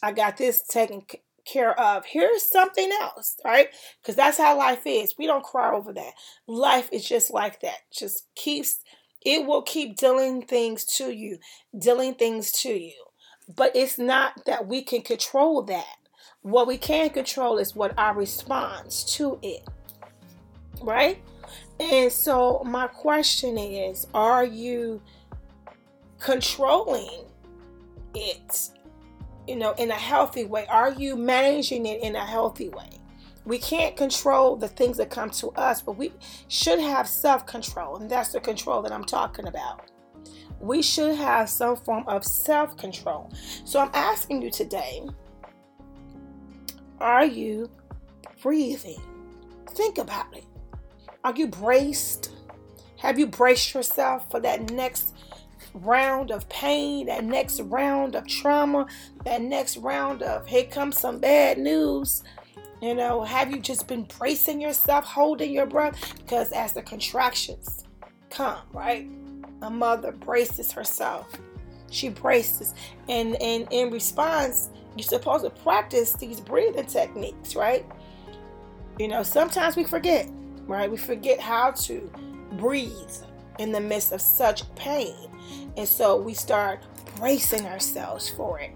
i 0.02 0.12
got 0.12 0.37
this 0.37 0.62
taken 0.62 1.02
care 1.44 1.78
of 1.78 2.06
here's 2.06 2.42
something 2.42 2.90
else 3.02 3.37
right 3.44 3.68
because 4.00 4.16
that's 4.16 4.38
how 4.38 4.56
life 4.56 4.82
is 4.87 5.14
we 5.18 5.26
don't 5.26 5.44
cry 5.44 5.75
over 5.75 5.92
that 5.92 6.12
life 6.46 6.88
is 6.90 7.06
just 7.06 7.30
like 7.30 7.61
that 7.61 7.80
just 7.92 8.26
keeps 8.34 8.78
it 9.25 9.46
will 9.46 9.62
keep 9.62 9.96
dealing 9.96 10.42
things 10.42 10.84
to 10.84 11.11
you, 11.11 11.38
dealing 11.76 12.14
things 12.14 12.52
to 12.52 12.73
you. 12.73 12.92
But 13.54 13.75
it's 13.75 13.99
not 13.99 14.44
that 14.44 14.66
we 14.66 14.82
can 14.82 15.02
control 15.02 15.62
that. 15.62 15.96
What 16.42 16.66
we 16.66 16.76
can 16.76 17.11
control 17.11 17.58
is 17.58 17.75
what 17.75 17.99
our 17.99 18.14
response 18.14 19.02
to 19.16 19.38
it. 19.42 19.66
Right? 20.84 21.22
And 21.80 22.12
so, 22.12 22.62
my 22.64 22.86
question 22.86 23.58
is 23.58 24.06
Are 24.14 24.44
you 24.44 25.02
controlling 26.18 27.24
it, 28.14 28.70
you 29.48 29.56
know, 29.56 29.72
in 29.72 29.90
a 29.90 29.94
healthy 29.94 30.44
way? 30.44 30.66
Are 30.68 30.92
you 30.92 31.16
managing 31.16 31.86
it 31.86 32.02
in 32.02 32.14
a 32.16 32.24
healthy 32.24 32.68
way? 32.68 33.00
we 33.44 33.58
can't 33.58 33.96
control 33.96 34.56
the 34.56 34.68
things 34.68 34.96
that 34.96 35.10
come 35.10 35.30
to 35.30 35.48
us, 35.50 35.82
but 35.82 35.92
we 35.92 36.12
should 36.48 36.78
have 36.78 37.08
self 37.08 37.46
control. 37.46 37.96
And 37.96 38.10
that's 38.10 38.32
the 38.32 38.40
control 38.40 38.82
that 38.82 38.92
I'm 38.92 39.04
talking 39.04 39.46
about. 39.46 39.90
We 40.60 40.82
should 40.82 41.14
have 41.16 41.50
some 41.50 41.76
form 41.76 42.04
of 42.06 42.24
self 42.24 42.76
control. 42.76 43.30
So 43.64 43.80
I'm 43.80 43.90
asking 43.92 44.42
you 44.42 44.50
today 44.50 45.02
are 47.00 47.26
you 47.26 47.70
breathing? 48.42 49.00
Think 49.68 49.98
about 49.98 50.34
it. 50.34 50.44
Are 51.25 51.33
you 51.35 51.47
braced? 51.47 52.33
Have 52.99 53.19
you 53.19 53.26
braced 53.26 53.73
yourself 53.73 54.31
for 54.31 54.40
that 54.40 54.71
next 54.71 55.14
round 55.73 56.31
of 56.31 56.47
pain, 56.50 57.07
that 57.07 57.25
next 57.25 57.61
round 57.61 58.14
of 58.14 58.26
trauma, 58.26 58.87
that 59.25 59.40
next 59.40 59.78
round 59.78 60.23
of 60.23 60.47
here 60.47 60.64
comes 60.64 61.00
some 61.00 61.19
bad 61.19 61.57
news? 61.57 62.23
You 62.83 62.95
know, 62.95 63.23
have 63.23 63.50
you 63.50 63.59
just 63.59 63.88
been 63.88 64.02
bracing 64.19 64.61
yourself, 64.61 65.07
holding 65.07 65.50
your 65.50 65.64
breath? 65.64 66.14
Because 66.16 66.52
as 66.52 66.75
the 66.75 66.83
contractions 66.83 67.85
come, 68.28 68.59
right? 68.75 69.09
A 69.62 69.71
mother 69.71 70.12
braces 70.12 70.73
herself. 70.73 71.26
She 71.90 72.11
braces. 72.11 72.75
And, 73.09 73.40
and 73.40 73.66
in 73.71 73.90
response, 73.90 74.69
you're 74.95 75.04
supposed 75.04 75.45
to 75.45 75.50
practice 75.50 76.12
these 76.12 76.40
breathing 76.40 76.85
techniques, 76.85 77.57
right? 77.57 77.87
You 78.99 79.09
know, 79.09 79.23
sometimes 79.23 79.75
we 79.75 79.85
forget, 79.85 80.28
right? 80.66 80.90
We 80.90 80.97
forget 80.97 81.40
how 81.40 81.73
to 81.73 82.11
breathe 82.52 83.16
in 83.59 83.73
the 83.73 83.80
midst 83.80 84.12
of 84.12 84.21
such 84.21 84.62
pain. 84.75 85.14
And 85.76 85.88
so 85.88 86.16
we 86.16 86.35
start 86.35 86.80
bracing 87.16 87.66
ourselves 87.66 88.30
for 88.30 88.61
it. 88.61 88.71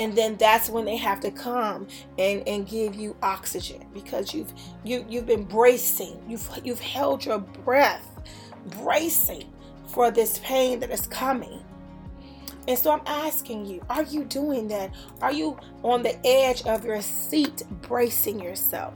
And 0.00 0.16
then 0.16 0.36
that's 0.36 0.70
when 0.70 0.84
they 0.84 0.96
have 0.96 1.20
to 1.20 1.30
come 1.30 1.88
and, 2.18 2.46
and 2.46 2.66
give 2.68 2.94
you 2.94 3.16
oxygen 3.22 3.84
because 3.92 4.32
you've 4.32 4.52
you 4.84 5.04
you've 5.08 5.26
been 5.26 5.44
bracing. 5.44 6.22
You've 6.28 6.48
you've 6.62 6.80
held 6.80 7.24
your 7.24 7.38
breath 7.38 8.06
bracing 8.80 9.52
for 9.88 10.10
this 10.10 10.38
pain 10.38 10.80
that 10.80 10.90
is 10.90 11.06
coming. 11.06 11.64
And 12.68 12.78
so 12.78 12.90
i'm 12.92 13.00
asking 13.06 13.66
you 13.66 13.84
are 13.90 14.04
you 14.04 14.24
doing 14.24 14.68
that? 14.68 14.94
Are 15.20 15.32
you 15.32 15.58
on 15.82 16.02
the 16.02 16.24
edge 16.24 16.62
of 16.62 16.84
your 16.84 17.02
seat 17.02 17.64
bracing 17.82 18.40
yourself 18.40 18.94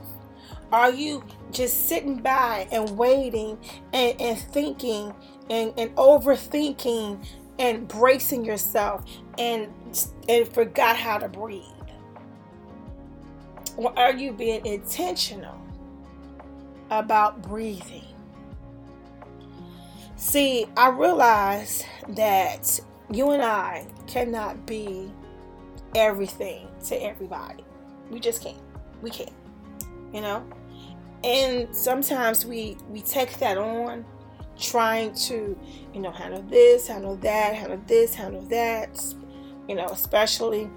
are 0.73 0.91
you 0.91 1.23
just 1.51 1.87
sitting 1.87 2.17
by 2.17 2.67
and 2.71 2.97
waiting 2.97 3.59
and, 3.93 4.19
and 4.19 4.39
thinking 4.39 5.13
and, 5.49 5.71
and 5.77 5.95
overthinking 5.95 7.23
and 7.59 7.87
bracing 7.87 8.43
yourself 8.43 9.05
and 9.37 9.69
and 10.27 10.47
forgot 10.47 10.97
how 10.97 11.19
to 11.19 11.29
breathe? 11.29 11.61
Or 13.77 13.97
are 13.97 14.13
you 14.13 14.33
being 14.33 14.65
intentional 14.65 15.61
about 16.89 17.43
breathing? 17.43 18.07
See, 20.15 20.65
I 20.75 20.89
realize 20.89 21.83
that 22.09 22.79
you 23.11 23.29
and 23.31 23.43
I 23.43 23.85
cannot 24.07 24.65
be 24.65 25.11
everything 25.95 26.67
to 26.85 26.95
everybody. 26.95 27.63
We 28.09 28.19
just 28.19 28.41
can't. 28.41 28.57
We 29.03 29.11
can't. 29.11 29.33
You 30.11 30.21
know? 30.21 30.43
And 31.23 31.73
sometimes 31.75 32.45
we 32.45 32.77
we 32.89 33.01
take 33.01 33.37
that 33.39 33.57
on 33.57 34.05
trying 34.59 35.13
to, 35.15 35.57
you 35.93 36.01
know, 36.01 36.11
handle 36.11 36.41
this, 36.43 36.87
handle 36.87 37.15
that, 37.17 37.55
handle 37.55 37.81
this, 37.87 38.15
handle 38.15 38.41
that, 38.43 39.01
you 39.67 39.75
know, 39.75 39.87
especially 39.87 40.69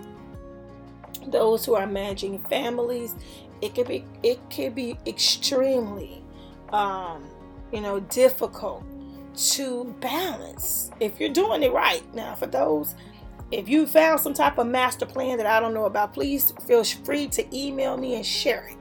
those 1.29 1.65
who 1.65 1.75
are 1.75 1.87
managing 1.87 2.39
families. 2.45 3.17
It 3.63 3.75
could 3.75 3.89
be 3.89 4.05
it 4.23 4.39
could 4.51 4.75
be 4.75 4.99
extremely 5.07 6.23
um, 6.71 7.25
you 7.73 7.81
know, 7.81 8.01
difficult 8.01 8.85
to 9.37 9.85
balance 10.01 10.91
if 11.01 11.21
you're 11.21 11.31
doing 11.33 11.63
it 11.63 11.73
right. 11.73 12.03
Now, 12.15 12.35
for 12.37 12.47
those 12.47 12.95
If 13.53 13.69
you 13.69 13.87
found 13.87 14.21
some 14.21 14.35
type 14.35 14.59
of 14.59 14.67
master 14.67 15.07
plan 15.07 15.39
that 15.39 15.47
I 15.47 15.61
don't 15.61 15.75
know 15.75 15.85
about, 15.87 16.13
please 16.13 16.53
feel 16.67 16.83
free 16.85 17.29
to 17.29 17.57
email 17.57 17.97
me 17.97 18.17
and 18.17 18.27
share 18.27 18.67
it 18.69 18.77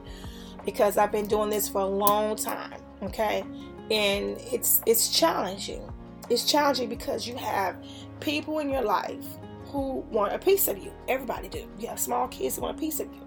because 0.66 0.98
I've 0.98 1.12
been 1.12 1.26
doing 1.26 1.48
this 1.48 1.68
for 1.68 1.80
a 1.80 1.86
long 1.86 2.36
time. 2.36 2.80
Okay, 3.02 3.42
and 3.90 4.36
it's 4.52 4.82
it's 4.84 5.08
challenging. 5.08 5.82
It's 6.28 6.44
challenging 6.44 6.90
because 6.90 7.26
you 7.26 7.36
have 7.36 7.76
people 8.20 8.58
in 8.58 8.68
your 8.68 8.82
life 8.82 9.24
who 9.66 10.04
want 10.10 10.34
a 10.34 10.38
piece 10.38 10.68
of 10.68 10.76
you. 10.76 10.92
Everybody 11.08 11.48
do. 11.48 11.66
You 11.78 11.88
have 11.88 12.00
small 12.00 12.28
kids 12.28 12.56
who 12.56 12.62
want 12.62 12.76
a 12.76 12.80
piece 12.80 13.00
of 13.00 13.06
you. 13.14 13.26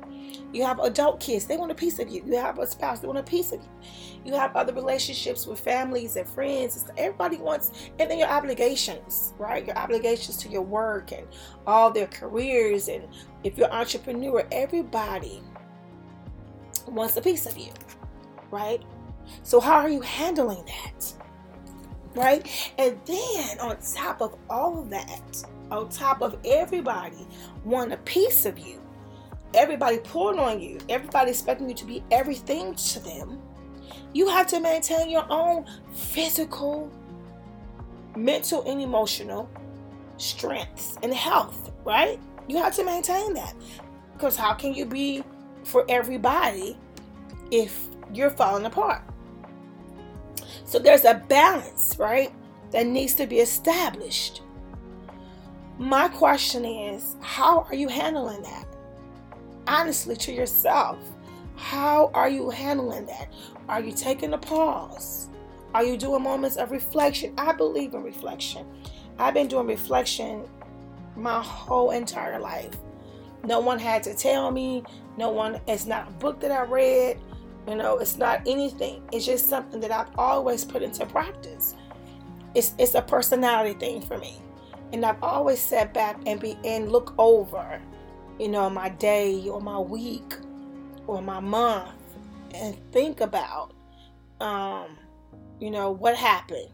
You 0.52 0.64
have 0.64 0.80
adult 0.80 1.20
kids, 1.20 1.46
they 1.46 1.58
want 1.58 1.72
a 1.72 1.76
piece 1.76 2.00
of 2.00 2.10
you. 2.10 2.24
You 2.26 2.36
have 2.38 2.60
a 2.60 2.66
spouse, 2.66 3.00
they 3.00 3.08
want 3.08 3.20
a 3.20 3.24
piece 3.24 3.52
of 3.52 3.62
you. 3.62 3.70
You 4.26 4.34
have 4.34 4.56
other 4.56 4.74
relationships 4.74 5.46
with 5.48 5.60
families 5.60 6.16
and 6.16 6.28
friends. 6.28 6.86
Everybody 6.98 7.38
wants, 7.38 7.72
and 8.00 8.10
then 8.10 8.18
your 8.18 8.30
obligations, 8.30 9.34
right? 9.38 9.66
Your 9.66 9.78
obligations 9.78 10.38
to 10.38 10.50
your 10.50 10.62
work 10.62 11.12
and 11.12 11.28
all 11.68 11.92
their 11.92 12.08
careers. 12.08 12.90
And 12.90 13.08
if 13.44 13.58
you're 13.58 13.68
an 13.68 13.74
entrepreneur, 13.74 14.46
everybody 14.52 15.42
wants 16.92 17.18
a 17.18 17.22
piece 17.22 17.46
of 17.46 17.58
you, 17.58 17.72
right? 18.52 18.82
So, 19.44 19.60
how 19.60 19.76
are 19.76 19.90
you 19.90 20.02
handling 20.02 20.66
that? 20.66 21.14
Right? 22.16 22.74
And 22.78 23.00
then, 23.06 23.60
on 23.60 23.78
top 23.96 24.22
of 24.22 24.36
all 24.50 24.80
of 24.82 24.90
that, 24.90 25.44
on 25.72 25.90
top 25.90 26.22
of 26.22 26.38
everybody 26.44 27.28
want 27.64 27.94
a 27.94 27.98
piece 27.98 28.46
of 28.46 28.58
you, 28.58 28.82
everybody 29.54 30.00
pulling 30.00 30.40
on 30.40 30.60
you, 30.60 30.80
everybody 30.90 31.32
expecting 31.32 31.70
you 31.70 31.76
to 31.76 31.86
be 31.86 32.04
everything 32.12 32.76
to 32.76 33.00
them, 33.00 33.40
you 34.14 34.28
have 34.28 34.48
to 34.48 34.60
maintain 34.60 35.10
your 35.10 35.26
own 35.30 35.66
physical, 35.94 36.92
mental, 38.16 38.64
and 38.70 38.82
emotional 38.82 39.50
strengths 40.18 40.98
and 41.04 41.14
health, 41.14 41.72
right? 41.86 42.20
You 42.48 42.58
have 42.58 42.76
to 42.76 42.84
maintain 42.84 43.34
that. 43.36 43.54
Because 44.14 44.36
how 44.36 44.54
can 44.54 44.74
you 44.74 44.86
be 44.86 45.24
for 45.70 45.86
everybody 45.90 46.78
if 47.52 47.88
you're 48.14 48.30
falling 48.30 48.66
apart? 48.66 49.04
So 50.66 50.80
there's 50.80 51.06
a 51.06 51.24
balance, 51.28 51.96
right, 51.98 52.32
that 52.72 52.86
needs 52.86 53.16
to 53.16 53.28
be 53.28 53.40
established. 53.40 54.42
My 55.78 56.10
question 56.10 56.66
is, 56.66 57.16
how 57.22 57.66
are 57.70 57.76
you 57.76 57.88
handling 57.88 58.42
that? 58.44 58.70
honestly 59.70 60.16
to 60.18 60.34
yourself. 60.34 60.98
How 61.56 62.10
are 62.14 62.28
you 62.28 62.50
handling 62.50 63.06
that? 63.06 63.32
Are 63.70 63.80
you 63.80 63.94
taking 63.94 64.34
a 64.34 64.38
pause? 64.38 65.30
Are 65.74 65.84
you 65.84 65.96
doing 65.96 66.24
moments 66.24 66.58
of 66.58 66.72
reflection? 66.72 67.34
I 67.38 67.54
believe 67.54 67.94
in 67.94 68.04
reflection. 68.04 68.66
I've 69.20 69.36
been 69.36 69.48
doing 69.48 69.68
reflection 69.68 70.50
my 71.16 71.42
whole 71.42 71.92
entire 71.92 72.40
life. 72.40 72.72
No 73.44 73.60
one 73.60 73.80
had 73.80 74.04
to 74.04 74.14
tell 74.14 74.52
me. 74.52 74.84
No 75.18 75.30
one, 75.30 75.60
it's 75.68 75.86
not 75.86 76.08
a 76.08 76.12
book 76.12 76.40
that 76.42 76.52
I 76.52 76.64
read. 76.64 77.20
You 77.68 77.76
know, 77.76 77.98
it's 77.98 78.18
not 78.18 78.42
anything. 78.48 79.04
It's 79.12 79.26
just 79.26 79.50
something 79.50 79.80
that 79.82 79.92
I've 79.92 80.18
always 80.18 80.66
put 80.66 80.82
into 80.82 81.06
practice. 81.06 81.76
It's, 82.56 82.74
it's 82.78 82.96
a 82.96 83.02
personality 83.02 83.78
thing 83.78 84.02
for 84.02 84.18
me. 84.18 84.42
And 84.92 85.06
I've 85.06 85.22
always 85.22 85.60
sat 85.60 85.94
back 85.94 86.20
and 86.26 86.40
be 86.40 86.58
and 86.64 86.92
look 86.92 87.14
over 87.20 87.80
you 88.40 88.48
know, 88.48 88.70
my 88.70 88.90
day 88.90 89.48
or 89.50 89.62
my 89.62 89.78
week 89.78 90.36
or 91.06 91.22
my 91.22 91.40
month 91.40 91.92
and 92.56 92.76
think 92.92 93.22
about, 93.22 93.74
um, 94.40 94.98
you 95.60 95.70
know, 95.70 95.92
what 95.92 96.16
happened. 96.16 96.70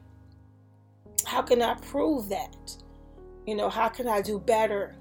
How 1.25 1.41
can 1.41 1.61
I 1.61 1.73
prove 1.75 2.29
that? 2.29 2.55
You 3.47 3.55
know, 3.55 3.69
how 3.69 3.89
can 3.89 4.07
I 4.07 4.21
do 4.21 4.39
better 4.39 4.95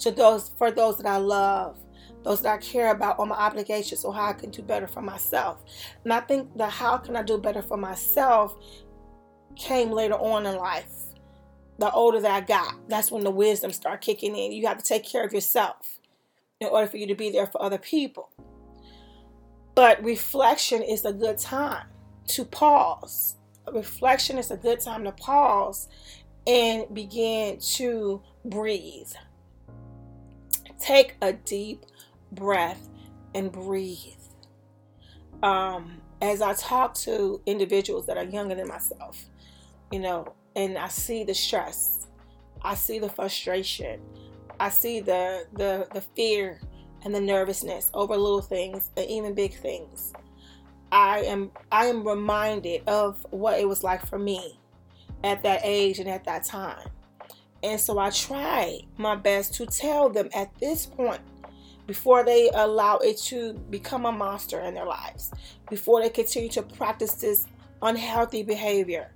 to 0.00 0.10
those 0.10 0.50
for 0.50 0.70
those 0.70 0.98
that 0.98 1.06
I 1.06 1.16
love, 1.16 1.78
those 2.22 2.42
that 2.42 2.54
I 2.54 2.58
care 2.58 2.90
about, 2.90 3.18
or 3.18 3.26
my 3.26 3.36
obligations, 3.36 4.04
or 4.04 4.14
how 4.14 4.26
I 4.26 4.32
can 4.32 4.50
do 4.50 4.62
better 4.62 4.86
for 4.86 5.02
myself. 5.02 5.62
And 6.04 6.12
I 6.12 6.20
think 6.20 6.56
the 6.56 6.66
how 6.66 6.98
can 6.98 7.16
I 7.16 7.22
do 7.22 7.38
better 7.38 7.62
for 7.62 7.76
myself 7.76 8.56
came 9.56 9.90
later 9.90 10.14
on 10.14 10.46
in 10.46 10.56
life 10.56 10.98
the 11.78 11.90
older 11.92 12.20
that 12.20 12.30
I 12.30 12.40
got, 12.40 12.74
that's 12.88 13.10
when 13.10 13.24
the 13.24 13.30
wisdom 13.30 13.72
start 13.72 14.00
kicking 14.00 14.36
in. 14.36 14.52
You 14.52 14.66
have 14.66 14.78
to 14.78 14.84
take 14.84 15.04
care 15.04 15.24
of 15.24 15.32
yourself 15.32 16.00
in 16.60 16.68
order 16.68 16.88
for 16.88 16.96
you 16.96 17.06
to 17.06 17.14
be 17.14 17.30
there 17.30 17.46
for 17.46 17.62
other 17.62 17.78
people. 17.78 18.30
But 19.74 20.02
reflection 20.02 20.82
is 20.82 21.04
a 21.04 21.12
good 21.12 21.38
time 21.38 21.86
to 22.28 22.44
pause. 22.44 23.36
Reflection 23.72 24.38
is 24.38 24.50
a 24.50 24.56
good 24.56 24.80
time 24.80 25.04
to 25.04 25.12
pause 25.12 25.88
and 26.48 26.92
begin 26.92 27.60
to 27.60 28.22
breathe. 28.44 29.12
Take 30.78 31.16
a 31.22 31.32
deep 31.32 31.86
breath 32.32 32.88
and 33.34 33.50
breathe. 33.50 34.14
Um, 35.42 36.00
as 36.20 36.42
I 36.42 36.54
talk 36.54 36.94
to 36.94 37.40
individuals 37.46 38.06
that 38.06 38.16
are 38.16 38.24
younger 38.24 38.54
than 38.54 38.68
myself, 38.68 39.24
you 39.92 40.00
know, 40.00 40.34
and 40.56 40.76
I 40.76 40.88
see 40.88 41.24
the 41.24 41.34
stress, 41.34 42.06
I 42.62 42.74
see 42.74 42.98
the 42.98 43.08
frustration, 43.08 44.00
I 44.58 44.70
see 44.70 45.00
the 45.00 45.46
the 45.52 45.86
the 45.92 46.00
fear 46.00 46.60
and 47.04 47.14
the 47.14 47.20
nervousness 47.20 47.90
over 47.94 48.16
little 48.16 48.42
things 48.42 48.90
and 48.96 49.08
even 49.08 49.34
big 49.34 49.54
things. 49.54 50.12
I 50.90 51.20
am 51.20 51.50
I 51.70 51.86
am 51.86 52.06
reminded 52.06 52.88
of 52.88 53.24
what 53.30 53.60
it 53.60 53.68
was 53.68 53.84
like 53.84 54.04
for 54.06 54.18
me 54.18 54.58
at 55.22 55.42
that 55.42 55.60
age 55.62 55.98
and 55.98 56.08
at 56.08 56.24
that 56.24 56.44
time. 56.44 56.88
And 57.62 57.80
so 57.80 57.98
I 57.98 58.10
try 58.10 58.80
my 58.96 59.16
best 59.16 59.54
to 59.54 59.66
tell 59.66 60.08
them 60.08 60.28
at 60.34 60.56
this 60.58 60.86
point 60.86 61.20
before 61.86 62.22
they 62.22 62.50
allow 62.54 62.98
it 62.98 63.18
to 63.18 63.54
become 63.70 64.04
a 64.04 64.12
monster 64.12 64.60
in 64.60 64.74
their 64.74 64.84
lives, 64.84 65.32
before 65.70 66.02
they 66.02 66.10
continue 66.10 66.50
to 66.50 66.62
practice 66.62 67.14
this 67.14 67.46
unhealthy 67.82 68.42
behavior. 68.42 69.10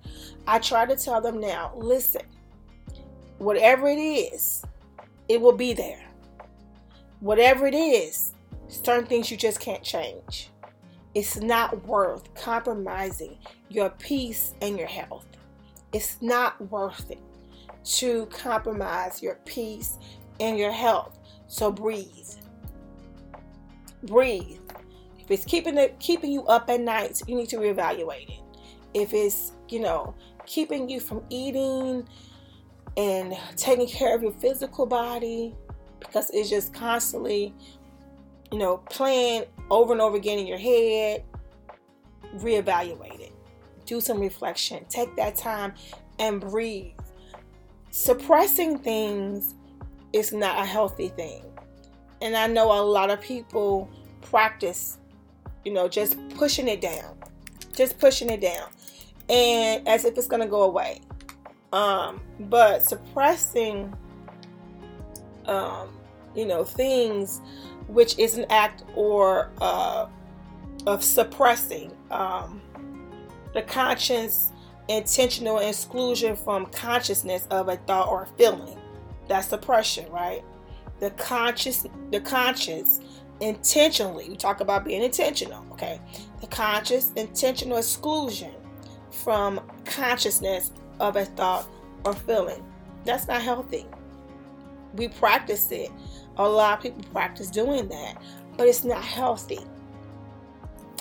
I 0.47 0.59
try 0.59 0.87
to 0.87 0.97
tell 0.97 1.21
them 1.21 1.39
now 1.39 1.73
listen, 1.77 2.23
whatever 3.39 3.89
it 3.89 3.99
is, 3.99 4.65
it 5.29 5.41
will 5.41 5.53
be 5.53 5.73
there. 5.73 6.05
Whatever 7.21 7.67
it 7.67 7.75
is, 7.75 8.35
certain 8.69 9.07
things 9.07 9.31
you 9.31 9.37
just 9.37 9.61
can't 9.61 9.83
change. 9.83 10.49
It's 11.15 11.37
not 11.37 11.87
worth 11.87 12.33
compromising 12.35 13.37
your 13.69 13.91
peace 13.91 14.55
and 14.63 14.79
your 14.79 14.89
health. 14.89 15.27
It's 15.93 16.21
not 16.23 16.59
worth 16.71 17.11
it 17.11 17.21
to 17.85 18.27
compromise 18.27 19.23
your 19.23 19.37
peace 19.45 19.99
and 20.41 20.59
your 20.59 20.73
health. 20.73 21.19
So 21.47 21.71
breathe. 21.71 22.09
Breathe. 24.05 24.61
If 25.19 25.31
it's 25.31 25.45
keeping 25.45 25.77
it 25.79 25.99
keeping 26.01 26.33
you 26.33 26.45
up 26.47 26.69
at 26.69 26.81
night, 26.81 27.23
you 27.27 27.37
need 27.37 27.49
to 27.51 27.57
reevaluate 27.57 28.29
it 28.29 28.43
if 28.95 29.13
it's, 29.15 29.53
you 29.69 29.81
know, 29.81 30.15
keeping 30.47 30.89
you 30.89 31.01
from 31.01 31.23
eating 31.31 32.07
and 32.97 33.37
taking 33.57 33.87
care 33.87 34.15
of 34.15 34.23
your 34.23 34.33
physical 34.33 34.87
body 34.87 35.55
because 36.01 36.31
it's 36.31 36.51
just 36.51 36.75
constantly, 36.75 37.55
you 38.51 38.59
know, 38.59 38.79
playing 38.91 39.45
over 39.71 39.93
and 39.93 40.03
over 40.03 40.17
again 40.17 40.39
in 40.39 40.47
your 40.47 40.59
head, 40.59 41.25
reevaluate 42.37 43.21
it. 43.21 43.33
Do 43.87 44.01
some 44.01 44.21
reflection. 44.21 44.85
Take 44.89 45.15
that 45.17 45.37
time 45.37 45.75
and 46.19 46.41
breathe. 46.41 46.93
Suppressing 47.93 48.79
things 48.79 49.55
is 50.15 50.33
not 50.33 50.59
a 50.59 50.65
healthy 50.65 51.09
thing. 51.09 51.45
And 52.23 52.35
I 52.35 52.47
know 52.47 52.73
a 52.73 52.81
lot 52.81 53.11
of 53.11 53.21
people 53.21 53.91
practice, 54.23 54.99
you 55.65 55.75
know, 55.75 55.89
just 55.89 56.17
pushing 56.31 56.69
it 56.69 56.81
down. 56.81 57.17
Just 57.75 57.99
pushing 57.99 58.31
it 58.31 58.41
down 58.41 58.69
and 59.29 59.87
as 59.87 60.05
if 60.05 60.17
it's 60.17 60.27
going 60.27 60.43
to 60.43 60.49
go 60.49 60.63
away. 60.63 61.01
Um, 61.73 62.21
but 62.41 62.83
suppressing, 62.83 63.95
um, 65.47 65.89
you 66.35 66.47
know, 66.47 66.65
things 66.65 67.41
which 67.89 68.19
is 68.19 68.39
an 68.39 68.47
act 68.49 68.85
or 68.95 69.51
uh, 69.61 70.07
of 70.87 71.05
suppressing 71.05 71.93
um, 72.11 72.61
the 73.53 73.63
conscious 73.63 74.52
intentional 74.93 75.59
exclusion 75.59 76.37
from 76.37 76.67
consciousness 76.67 77.47
of 77.51 77.69
a 77.69 77.77
thought 77.77 78.09
or 78.09 78.27
feeling. 78.39 78.79
That's 79.29 79.49
suppression, 79.49 80.11
right? 80.11 80.43
The 81.01 81.11
conscious, 81.13 81.87
the 82.11 82.21
conscious 82.21 83.01
intentionally. 83.41 84.29
We 84.29 84.37
talk 84.37 84.61
about 84.61 84.85
being 84.85 85.03
intentional, 85.03 85.65
okay? 85.73 86.01
The 86.41 86.47
conscious 86.47 87.13
intentional 87.17 87.79
exclusion 87.79 88.53
from 89.11 89.61
consciousness 89.85 90.71
of 91.01 91.17
a 91.17 91.25
thought 91.25 91.69
or 92.05 92.15
feeling. 92.15 92.65
That's 93.05 93.27
not 93.27 93.43
healthy. 93.43 93.87
We 94.95 95.09
practice 95.09 95.71
it. 95.73 95.91
A 96.37 96.49
lot 96.49 96.79
of 96.79 96.83
people 96.83 97.03
practice 97.13 97.51
doing 97.51 97.89
that, 97.89 98.23
but 98.57 98.69
it's 98.69 98.85
not 98.85 99.03
healthy. 99.03 99.61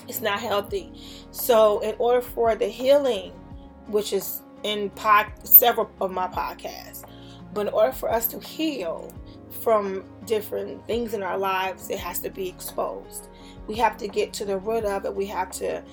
It's 0.07 0.21
not 0.21 0.39
healthy. 0.39 0.91
So, 1.31 1.79
in 1.79 1.95
order 1.99 2.21
for 2.21 2.55
the 2.55 2.67
healing, 2.67 3.31
which 3.91 4.13
is 4.13 4.41
in 4.63 4.89
pod, 4.91 5.27
several 5.43 5.89
of 5.99 6.11
my 6.11 6.27
podcasts, 6.27 7.03
But 7.53 7.67
in 7.67 7.73
order 7.73 7.91
for 7.91 8.09
us 8.09 8.27
to 8.27 8.39
heal 8.39 9.13
from 9.61 10.05
different 10.25 10.85
things 10.87 11.13
in 11.13 11.23
our 11.23 11.37
lives, 11.37 11.89
it 11.89 11.99
has 11.99 12.19
to 12.19 12.29
be 12.29 12.47
exposed. 12.47 13.27
We 13.67 13.75
have 13.75 13.97
to 13.97 14.07
get 14.07 14.33
to 14.33 14.45
the 14.45 14.57
root 14.57 14.85
of 14.85 15.05
it. 15.05 15.13
We 15.13 15.25
have 15.27 15.51
to, 15.51 15.83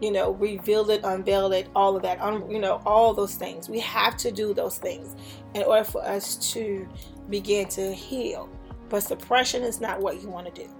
you 0.00 0.12
know, 0.12 0.32
reveal 0.32 0.88
it, 0.90 1.00
unveil 1.04 1.52
it, 1.52 1.68
all 1.74 1.96
of 1.96 2.02
that, 2.02 2.20
un, 2.20 2.48
you 2.50 2.60
know, 2.60 2.80
all 2.86 3.12
those 3.14 3.34
things. 3.34 3.68
We 3.68 3.80
have 3.80 4.16
to 4.18 4.30
do 4.30 4.54
those 4.54 4.78
things 4.78 5.16
in 5.54 5.64
order 5.64 5.84
for 5.84 6.02
us 6.04 6.36
to 6.52 6.88
begin 7.28 7.68
to 7.70 7.92
heal. 7.92 8.48
But 8.88 9.02
suppression 9.02 9.62
is 9.62 9.80
not 9.80 10.00
what 10.00 10.22
you 10.22 10.28
want 10.28 10.54
to 10.54 10.62
do. 10.62 10.70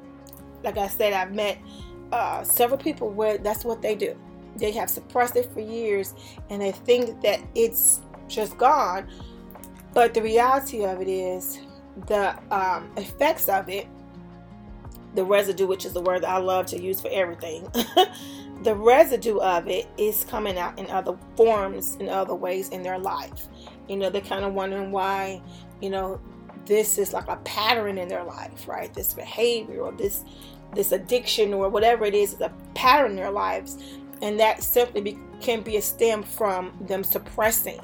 Like 0.63 0.79
I 0.79 0.89
said, 0.89 1.13
I've 1.13 1.35
met 1.35 1.59
uh, 2.13 2.43
several 2.45 2.79
people 2.79 3.11
where 3.11 3.39
that's 3.39 3.65
what 3.65 3.83
they 3.83 3.95
do. 3.95 4.17
They 4.59 4.73
have 4.73 4.91
suppressed 4.91 5.37
it 5.37 5.53
for 5.53 5.61
years 5.61 6.15
and 6.51 6.61
they 6.61 6.73
think 6.73 7.21
that 7.23 7.41
it's 7.55 8.01
just 8.29 8.57
gone. 8.59 9.09
But 9.95 10.15
the 10.15 10.23
reality 10.23 10.85
of 10.85 11.01
it 11.01 11.09
is 11.09 11.61
the 12.07 12.39
um, 12.55 12.91
effects 12.97 13.49
of 13.49 13.69
it, 13.69 13.87
the 15.15 15.25
residue, 15.25 15.67
which 15.67 15.85
is 15.85 15.93
the 15.93 16.03
word 16.03 16.23
that 16.23 16.31
I 16.31 16.39
love 16.39 16.67
to 16.67 16.81
use 16.81 17.01
for 17.01 17.09
everything, 17.11 17.67
the 18.63 18.75
residue 18.75 19.39
of 19.39 19.69
it 19.69 19.89
is 19.97 20.25
coming 20.25 20.59
out 20.59 20.79
in 20.79 20.89
other 20.91 21.17
forms, 21.37 21.97
in 21.97 22.09
other 22.09 22.35
ways 22.35 22.69
in 22.69 22.83
their 22.83 22.99
life. 22.99 23.49
You 23.89 23.97
know, 23.97 24.11
they're 24.11 24.21
kind 24.21 24.45
of 24.45 24.53
wondering 24.53 24.93
why, 24.93 25.43
you 25.81 25.91
know, 25.91 26.21
this 26.67 26.99
is 26.99 27.13
like 27.13 27.29
a 27.29 27.37
pattern 27.37 27.97
in 27.99 28.09
their 28.09 28.25
life, 28.25 28.69
right? 28.69 28.93
This 28.93 29.15
behavior 29.15 29.81
or 29.81 29.93
this 29.93 30.25
this 30.75 30.93
addiction 30.93 31.55
or 31.55 31.71
whatever 31.71 32.05
it 32.05 32.15
is, 32.15 32.35
is 32.35 32.41
a 32.41 32.53
pattern 32.75 33.13
in 33.13 33.17
their 33.17 33.31
lives, 33.31 33.79
and 34.23 34.39
that 34.41 34.63
simply 34.63 35.01
be, 35.01 35.19
can 35.41 35.63
be 35.63 35.77
a 35.77 35.83
stem 35.83 36.23
from 36.23 36.73
them 36.81 37.05
suppressing 37.05 37.81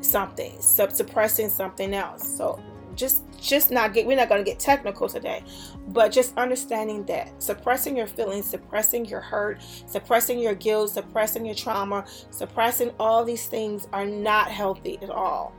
something, 0.00 0.60
sub 0.60 0.92
suppressing 0.92 1.48
something 1.48 1.94
else. 1.94 2.36
So 2.36 2.60
just 2.98 3.22
just 3.40 3.70
not 3.70 3.94
get 3.94 4.04
we're 4.04 4.16
not 4.16 4.28
going 4.28 4.44
to 4.44 4.50
get 4.50 4.58
technical 4.58 5.08
today 5.08 5.42
but 5.88 6.10
just 6.10 6.36
understanding 6.36 7.04
that 7.04 7.40
suppressing 7.40 7.96
your 7.96 8.08
feelings 8.08 8.44
suppressing 8.44 9.04
your 9.04 9.20
hurt 9.20 9.62
suppressing 9.86 10.38
your 10.38 10.54
guilt 10.54 10.90
suppressing 10.90 11.46
your 11.46 11.54
trauma 11.54 12.04
suppressing 12.30 12.90
all 12.98 13.24
these 13.24 13.46
things 13.46 13.86
are 13.92 14.04
not 14.04 14.50
healthy 14.50 14.98
at 15.00 15.10
all 15.10 15.54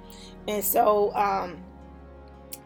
and 0.49 0.63
so 0.63 1.15
um 1.15 1.57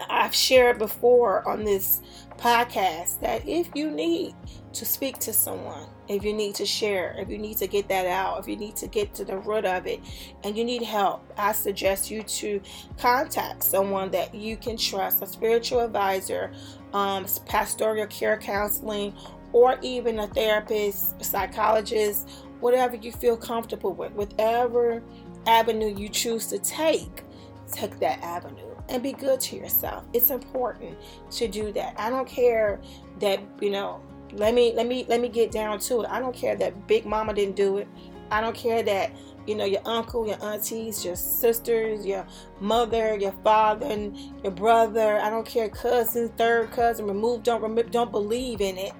I've 0.10 0.34
shared 0.34 0.80
before 0.80 1.48
on 1.48 1.64
this 1.64 2.02
podcast 2.38 3.20
that 3.22 3.48
if 3.48 3.70
you 3.74 3.90
need 3.92 4.36
to 4.74 4.86
speak 4.86 5.20
to 5.20 5.32
someone, 5.34 5.88
if 6.08 6.24
you 6.24 6.34
need 6.34 6.56
to 6.56 6.66
share, 6.66 7.16
if 7.18 7.30
you 7.30 7.38
need 7.38 7.58
to 7.58 7.68
get 7.68 7.88
that 7.90 8.06
out, 8.06 8.40
if 8.40 8.48
you 8.48 8.56
need 8.56 8.76
to 8.78 8.88
get 8.88 9.14
to 9.16 9.24
the 9.24 9.38
root 9.38 9.66
of 9.66 9.86
it, 9.86 10.00
and 10.44 10.58
you 10.58 10.66
need 10.66 10.82
help, 10.82 11.24
I 11.38 11.52
suggest 11.52 12.10
you 12.10 12.24
to 12.24 12.62
contact 12.98 13.64
someone 13.64 14.12
that 14.12 14.34
you 14.34 14.58
can 14.58 14.78
trust 14.78 15.22
a 15.22 15.28
spiritual 15.28 15.80
advisor, 15.80 16.52
um, 16.94 17.26
pastoral 17.46 18.06
care 18.08 18.38
counseling, 18.38 19.14
or 19.52 19.78
even 19.82 20.20
a 20.20 20.28
therapist, 20.28 21.24
psychologist, 21.24 22.28
whatever 22.60 22.96
you 22.96 23.12
feel 23.12 23.38
comfortable 23.38 23.94
with, 23.94 24.12
whatever 24.14 25.04
avenue 25.46 25.96
you 25.96 26.10
choose 26.10 26.48
to 26.48 26.58
take, 26.60 27.24
take 27.72 28.00
that 28.00 28.22
avenue 28.24 28.63
and 28.90 29.02
be 29.02 29.14
good 29.14 29.40
to 29.40 29.56
yourself. 29.56 30.04
It's 30.14 30.30
important 30.30 30.98
to 31.32 31.48
do 31.48 31.72
that. 31.74 31.96
I 31.98 32.10
don't 32.10 32.28
care 32.28 32.80
that, 33.20 33.40
you 33.62 33.70
know, 33.70 34.02
let 34.36 34.54
me 34.54 34.74
let 34.74 34.88
me 34.88 35.06
let 35.08 35.22
me 35.22 35.30
get 35.30 35.52
down 35.52 35.80
to 35.80 36.02
it. 36.02 36.10
I 36.10 36.20
don't 36.20 36.36
care 36.36 36.56
that 36.56 36.88
big 36.88 37.06
mama 37.06 37.34
didn't 37.34 37.56
do 37.56 37.78
it. 37.78 37.88
I 38.32 38.42
don't 38.42 38.56
care 38.56 38.82
that 38.82 39.12
you 39.46 39.56
know 39.56 39.66
your 39.66 39.82
uncle, 39.86 40.28
your 40.28 40.44
aunties, 40.44 41.06
your 41.06 41.16
sisters, 41.16 42.06
your 42.06 42.26
mother, 42.60 43.16
your 43.16 43.34
father, 43.44 43.86
and 43.86 44.18
your 44.42 44.52
brother. 44.52 45.20
I 45.20 45.30
don't 45.30 45.46
care 45.46 45.70
cousin, 45.70 46.30
third 46.30 46.72
cousin, 46.72 47.06
remove, 47.06 47.44
don't 47.44 47.62
remove, 47.62 47.92
don't 47.92 48.12
believe 48.12 48.60
in 48.60 48.78
it, 48.78 48.94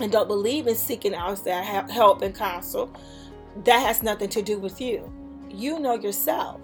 and 0.00 0.12
don't 0.12 0.28
believe 0.28 0.68
in 0.68 0.76
seeking 0.76 1.14
outside 1.14 1.90
help 1.90 2.22
and 2.22 2.34
counsel. 2.34 2.94
That 3.64 3.80
has 3.80 4.02
nothing 4.02 4.28
to 4.30 4.42
do 4.42 4.58
with 4.58 4.80
you. 4.80 5.12
You 5.50 5.80
know 5.80 5.94
yourself 5.94 6.60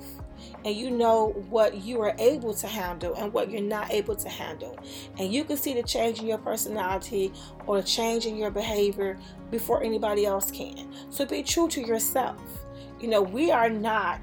and 0.65 0.75
you 0.75 0.91
know 0.91 1.31
what 1.49 1.77
you 1.83 2.01
are 2.01 2.15
able 2.19 2.55
to 2.55 2.67
handle 2.67 3.15
and 3.15 3.33
what 3.33 3.51
you're 3.51 3.63
not 3.63 3.91
able 3.93 4.15
to 4.17 4.29
handle. 4.29 4.79
And 5.19 5.33
you 5.33 5.45
can 5.45 5.57
see 5.57 5.75
the 5.75 5.83
change 5.83 6.21
in 6.21 6.27
your 6.27 6.39
personality 6.39 7.33
or 7.67 7.81
the 7.81 7.87
change 7.87 8.27
in 8.27 8.37
your 8.37 8.51
behavior 8.51 9.19
before 9.51 9.83
anybody 9.83 10.27
else 10.27 10.51
can. 10.51 10.93
So 11.11 11.25
be 11.25 11.43
true 11.43 11.69
to 11.69 11.81
yourself. 11.81 12.41
You 13.01 13.09
know, 13.09 13.23
we 13.23 13.51
are 13.51 13.71
not, 13.71 14.21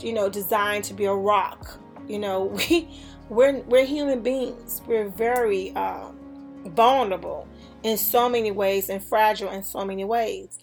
you 0.00 0.12
know, 0.12 0.28
designed 0.28 0.84
to 0.84 0.94
be 0.94 1.06
a 1.06 1.14
rock. 1.14 1.78
You 2.06 2.18
know, 2.18 2.44
we 2.70 2.88
we're 3.28 3.60
we're 3.62 3.84
human 3.84 4.22
beings. 4.22 4.82
We're 4.86 5.08
very 5.08 5.74
um, 5.74 6.18
vulnerable 6.66 7.46
in 7.82 7.96
so 7.96 8.28
many 8.28 8.50
ways 8.50 8.88
and 8.88 9.02
fragile 9.02 9.50
in 9.50 9.62
so 9.62 9.84
many 9.84 10.04
ways. 10.04 10.58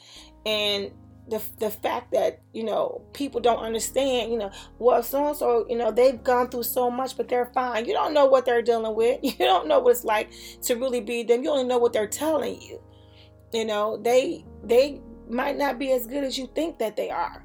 And 0.45 0.91
the, 1.27 1.41
the 1.59 1.69
fact 1.69 2.11
that 2.11 2.41
you 2.53 2.63
know 2.63 3.01
people 3.13 3.41
don't 3.41 3.59
understand 3.59 4.31
you 4.31 4.37
know 4.37 4.51
well 4.79 5.01
so 5.01 5.27
and 5.27 5.37
so 5.37 5.65
you 5.69 5.77
know 5.77 5.91
they've 5.91 6.23
gone 6.23 6.49
through 6.49 6.63
so 6.63 6.89
much 6.89 7.17
but 7.17 7.27
they're 7.27 7.51
fine. 7.53 7.85
You 7.85 7.93
don't 7.93 8.13
know 8.13 8.25
what 8.25 8.45
they're 8.45 8.61
dealing 8.61 8.95
with. 8.95 9.19
You 9.23 9.33
don't 9.39 9.67
know 9.67 9.79
what 9.79 9.91
it's 9.91 10.03
like 10.03 10.31
to 10.63 10.75
really 10.75 11.01
be 11.01 11.23
them. 11.23 11.43
You 11.43 11.49
only 11.51 11.63
know 11.63 11.77
what 11.77 11.93
they're 11.93 12.07
telling 12.07 12.61
you. 12.61 12.81
You 13.53 13.65
know 13.65 13.97
they 13.97 14.45
they 14.63 15.01
might 15.29 15.57
not 15.57 15.79
be 15.79 15.91
as 15.91 16.07
good 16.07 16.23
as 16.23 16.37
you 16.37 16.47
think 16.53 16.79
that 16.79 16.95
they 16.95 17.09
are. 17.09 17.43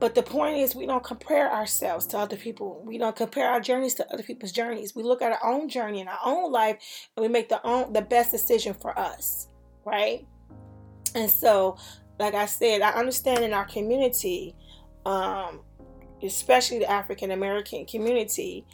But 0.00 0.14
the 0.14 0.22
point 0.22 0.58
is 0.58 0.74
we 0.74 0.86
don't 0.86 1.04
compare 1.04 1.50
ourselves 1.50 2.06
to 2.08 2.18
other 2.18 2.36
people. 2.36 2.82
We 2.84 2.98
don't 2.98 3.16
compare 3.16 3.48
our 3.48 3.60
journeys 3.60 3.94
to 3.94 4.12
other 4.12 4.22
people's 4.22 4.52
journeys. 4.52 4.94
We 4.94 5.02
look 5.02 5.22
at 5.22 5.32
our 5.32 5.44
own 5.44 5.68
journey 5.68 6.00
and 6.00 6.10
our 6.10 6.18
own 6.24 6.52
life 6.52 7.08
and 7.16 7.22
we 7.22 7.28
make 7.28 7.48
the 7.48 7.64
own 7.66 7.92
the 7.92 8.02
best 8.02 8.30
decision 8.30 8.74
for 8.74 8.98
us 8.98 9.48
right? 9.84 10.26
And 11.14 11.30
so 11.30 11.76
like 12.18 12.34
I 12.34 12.46
said, 12.46 12.82
I 12.82 12.90
understand 12.90 13.44
in 13.44 13.52
our 13.52 13.64
community, 13.64 14.54
um, 15.04 15.60
especially 16.22 16.78
the 16.78 16.90
African 16.90 17.30
American 17.30 17.86
community, 17.86 18.64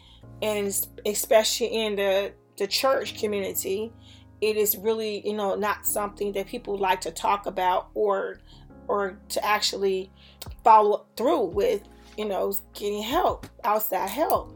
and 0.42 0.66
especially 1.07 1.68
in 1.68 1.96
the 1.96 2.33
the 2.59 2.66
church 2.66 3.18
community, 3.18 3.92
it 4.40 4.57
is 4.57 4.76
really 4.76 5.26
you 5.26 5.35
know 5.35 5.55
not 5.55 5.87
something 5.87 6.33
that 6.33 6.46
people 6.46 6.76
like 6.76 7.00
to 7.03 7.11
talk 7.11 7.46
about 7.46 7.88
or 7.94 8.40
or 8.88 9.18
to 9.29 9.44
actually 9.44 10.11
follow 10.64 11.07
through 11.16 11.44
with 11.44 11.83
you 12.16 12.26
know 12.26 12.53
getting 12.74 13.03
help 13.03 13.46
outside 13.64 14.09
help. 14.09 14.53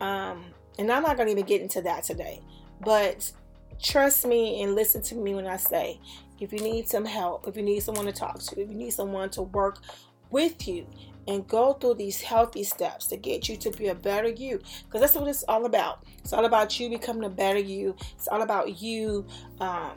Um, 0.00 0.44
and 0.78 0.90
i'm 0.90 1.02
not 1.02 1.16
going 1.16 1.26
to 1.26 1.32
even 1.32 1.44
get 1.44 1.60
into 1.60 1.82
that 1.82 2.04
today 2.04 2.40
but 2.84 3.30
trust 3.82 4.26
me 4.26 4.62
and 4.62 4.74
listen 4.74 5.02
to 5.02 5.14
me 5.14 5.34
when 5.34 5.46
i 5.46 5.56
say 5.56 6.00
if 6.40 6.52
you 6.52 6.58
need 6.60 6.88
some 6.88 7.04
help, 7.04 7.48
if 7.48 7.56
you 7.56 7.62
need 7.62 7.80
someone 7.80 8.06
to 8.06 8.12
talk 8.12 8.38
to, 8.38 8.60
if 8.60 8.68
you 8.68 8.74
need 8.74 8.90
someone 8.90 9.30
to 9.30 9.42
work 9.42 9.78
with 10.30 10.66
you 10.66 10.86
and 11.28 11.46
go 11.48 11.72
through 11.72 11.94
these 11.94 12.20
healthy 12.20 12.62
steps 12.62 13.06
to 13.06 13.16
get 13.16 13.48
you 13.48 13.56
to 13.56 13.70
be 13.70 13.88
a 13.88 13.94
better 13.94 14.28
you 14.28 14.60
because 14.84 15.00
that's 15.00 15.14
what 15.14 15.28
it's 15.28 15.44
all 15.44 15.66
about. 15.66 16.04
It's 16.18 16.32
all 16.32 16.44
about 16.44 16.78
you 16.78 16.88
becoming 16.88 17.24
a 17.24 17.30
better 17.30 17.58
you. 17.58 17.96
It's 18.14 18.28
all 18.28 18.42
about 18.42 18.80
you 18.80 19.26
um, 19.60 19.92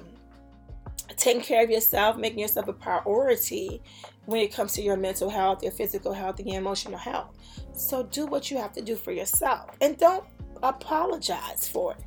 taking 1.18 1.42
care 1.42 1.64
of 1.64 1.70
yourself 1.70 2.18
making 2.18 2.40
yourself 2.40 2.68
a 2.68 2.74
priority 2.74 3.82
when 4.26 4.42
it 4.42 4.54
comes 4.54 4.74
to 4.74 4.82
your 4.82 4.96
mental 4.96 5.30
health 5.30 5.64
your 5.64 5.72
physical 5.72 6.14
health 6.14 6.40
and 6.40 6.48
your 6.48 6.58
emotional 6.58 6.98
health. 6.98 7.36
So 7.74 8.04
do 8.04 8.26
what 8.26 8.50
you 8.52 8.58
have 8.58 8.74
to 8.74 8.82
do 8.82 8.96
for 8.96 9.12
yourself 9.12 9.70
and 9.82 9.98
don't 9.98 10.24
apologize 10.62 11.68
for 11.68 11.94
it. 11.94 12.04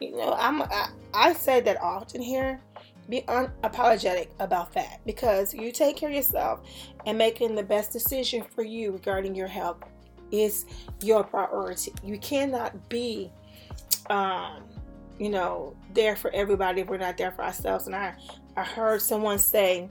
You 0.00 0.16
know 0.16 0.34
i'm 0.36 0.62
i, 0.62 0.88
I 1.14 1.32
say 1.32 1.60
that 1.60 1.80
often 1.80 2.20
here 2.20 2.60
be 3.08 3.22
unapologetic 3.22 4.28
about 4.38 4.72
that 4.72 5.00
because 5.04 5.52
you 5.52 5.72
take 5.72 5.96
care 5.96 6.08
of 6.08 6.14
yourself 6.14 6.60
and 7.06 7.18
making 7.18 7.54
the 7.54 7.62
best 7.62 7.92
decision 7.92 8.42
for 8.42 8.62
you 8.62 8.92
regarding 8.92 9.34
your 9.34 9.48
health 9.48 9.78
is 10.30 10.64
your 11.00 11.22
priority. 11.22 11.92
You 12.02 12.18
cannot 12.18 12.88
be, 12.88 13.30
um, 14.08 14.62
you 15.18 15.28
know, 15.28 15.76
there 15.94 16.16
for 16.16 16.30
everybody 16.30 16.80
if 16.80 16.88
we're 16.88 16.98
not 16.98 17.18
there 17.18 17.32
for 17.32 17.42
ourselves. 17.42 17.86
And 17.86 17.94
I, 17.94 18.14
I 18.56 18.64
heard 18.64 19.02
someone 19.02 19.38
say, 19.38 19.90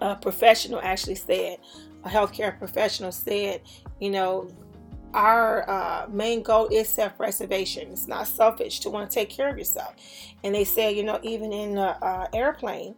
a 0.00 0.14
professional 0.14 0.80
actually 0.82 1.16
said, 1.16 1.58
a 2.04 2.08
healthcare 2.08 2.56
professional 2.56 3.10
said, 3.10 3.62
you 4.00 4.10
know, 4.10 4.48
our 5.14 5.68
uh, 5.68 6.06
main 6.08 6.42
goal 6.42 6.68
is 6.68 6.88
self-preservation. 6.88 7.92
It's 7.92 8.06
not 8.06 8.26
selfish 8.26 8.80
to 8.80 8.90
want 8.90 9.10
to 9.10 9.14
take 9.14 9.30
care 9.30 9.48
of 9.48 9.58
yourself. 9.58 9.94
And 10.44 10.54
they 10.54 10.64
say, 10.64 10.92
you 10.94 11.02
know, 11.02 11.18
even 11.22 11.52
in 11.52 11.74
the 11.74 12.04
uh, 12.04 12.26
airplane, 12.32 12.94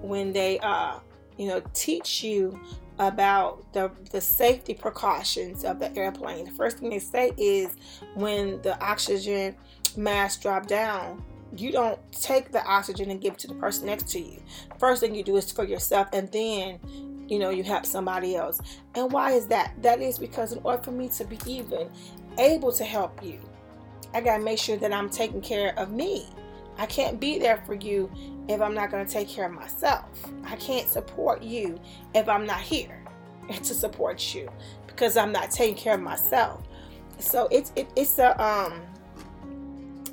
when 0.00 0.32
they, 0.32 0.58
uh, 0.60 0.98
you 1.36 1.48
know, 1.48 1.62
teach 1.74 2.22
you 2.22 2.60
about 2.98 3.72
the, 3.72 3.90
the 4.10 4.20
safety 4.20 4.74
precautions 4.74 5.64
of 5.64 5.78
the 5.78 5.94
airplane, 5.96 6.44
the 6.44 6.50
first 6.52 6.78
thing 6.78 6.90
they 6.90 6.98
say 6.98 7.32
is 7.36 7.76
when 8.14 8.60
the 8.62 8.80
oxygen 8.84 9.54
mask 9.96 10.42
drop 10.42 10.66
down, 10.66 11.22
you 11.56 11.72
don't 11.72 11.98
take 12.12 12.52
the 12.52 12.62
oxygen 12.64 13.10
and 13.10 13.20
give 13.20 13.34
it 13.34 13.38
to 13.38 13.46
the 13.46 13.54
person 13.54 13.86
next 13.86 14.08
to 14.08 14.20
you. 14.20 14.42
First 14.78 15.00
thing 15.00 15.14
you 15.14 15.22
do 15.22 15.36
is 15.36 15.50
for 15.50 15.64
yourself, 15.64 16.08
and 16.12 16.30
then 16.30 16.78
you 17.28 17.38
know, 17.38 17.50
you 17.50 17.62
help 17.62 17.86
somebody 17.86 18.36
else. 18.36 18.60
And 18.94 19.12
why 19.12 19.32
is 19.32 19.46
that? 19.48 19.74
That 19.82 20.00
is 20.00 20.18
because 20.18 20.52
in 20.52 20.60
order 20.64 20.82
for 20.82 20.92
me 20.92 21.08
to 21.10 21.24
be 21.24 21.38
even 21.46 21.88
able 22.38 22.72
to 22.72 22.84
help 22.84 23.22
you, 23.22 23.38
I 24.14 24.20
got 24.20 24.38
to 24.38 24.42
make 24.42 24.58
sure 24.58 24.76
that 24.78 24.92
I'm 24.92 25.10
taking 25.10 25.42
care 25.42 25.78
of 25.78 25.92
me. 25.92 26.26
I 26.78 26.86
can't 26.86 27.20
be 27.20 27.38
there 27.38 27.62
for 27.66 27.74
you 27.74 28.10
if 28.48 28.60
I'm 28.60 28.74
not 28.74 28.90
going 28.90 29.04
to 29.04 29.12
take 29.12 29.28
care 29.28 29.46
of 29.46 29.52
myself. 29.52 30.04
I 30.44 30.56
can't 30.56 30.88
support 30.88 31.42
you 31.42 31.78
if 32.14 32.28
I'm 32.28 32.46
not 32.46 32.60
here 32.60 33.02
to 33.48 33.74
support 33.74 34.34
you 34.34 34.48
because 34.86 35.16
I'm 35.16 35.32
not 35.32 35.50
taking 35.50 35.76
care 35.76 35.94
of 35.94 36.00
myself. 36.00 36.62
So 37.18 37.48
it's 37.50 37.72
it, 37.74 37.90
it's 37.96 38.18
a 38.18 38.40
um 38.42 38.80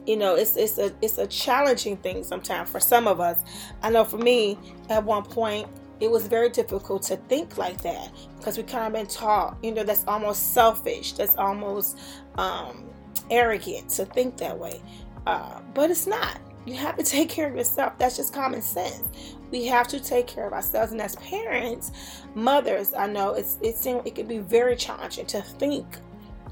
you 0.07 0.17
know 0.17 0.35
it's 0.35 0.57
it's 0.57 0.79
a 0.79 0.91
it's 1.03 1.19
a 1.19 1.27
challenging 1.27 1.97
thing 1.97 2.23
sometimes 2.23 2.69
for 2.69 2.79
some 2.79 3.07
of 3.07 3.19
us. 3.19 3.41
I 3.83 3.91
know 3.91 4.03
for 4.03 4.17
me 4.17 4.57
at 4.89 5.03
one 5.03 5.23
point 5.23 5.67
it 5.99 6.11
was 6.11 6.27
very 6.27 6.49
difficult 6.49 7.03
to 7.03 7.15
think 7.15 7.57
like 7.57 7.81
that 7.81 8.11
because 8.37 8.57
we 8.57 8.63
kind 8.63 8.85
of 8.85 8.93
been 8.93 9.07
taught 9.07 9.57
you 9.63 9.71
know 9.71 9.83
that's 9.83 10.05
almost 10.07 10.53
selfish 10.53 11.13
that's 11.13 11.35
almost 11.37 11.97
um, 12.37 12.85
arrogant 13.29 13.89
to 13.89 14.05
think 14.05 14.37
that 14.37 14.57
way. 14.57 14.81
Uh, 15.25 15.59
but 15.73 15.89
it's 15.89 16.07
not. 16.07 16.39
You 16.65 16.75
have 16.75 16.97
to 16.97 17.03
take 17.03 17.29
care 17.29 17.49
of 17.49 17.55
yourself. 17.55 17.97
That's 17.97 18.17
just 18.17 18.33
common 18.33 18.61
sense. 18.61 19.07
We 19.51 19.65
have 19.65 19.87
to 19.89 19.99
take 19.99 20.27
care 20.27 20.45
of 20.47 20.53
ourselves. 20.53 20.91
And 20.91 21.01
as 21.01 21.15
parents 21.17 21.91
mothers 22.35 22.93
i 22.93 23.07
know 23.07 23.33
it's 23.33 23.57
it 23.61 23.77
seems 23.77 24.01
it 24.05 24.13
can 24.13 24.27
be 24.27 24.39
very 24.39 24.75
challenging 24.75 25.25
to 25.25 25.41
think 25.41 25.85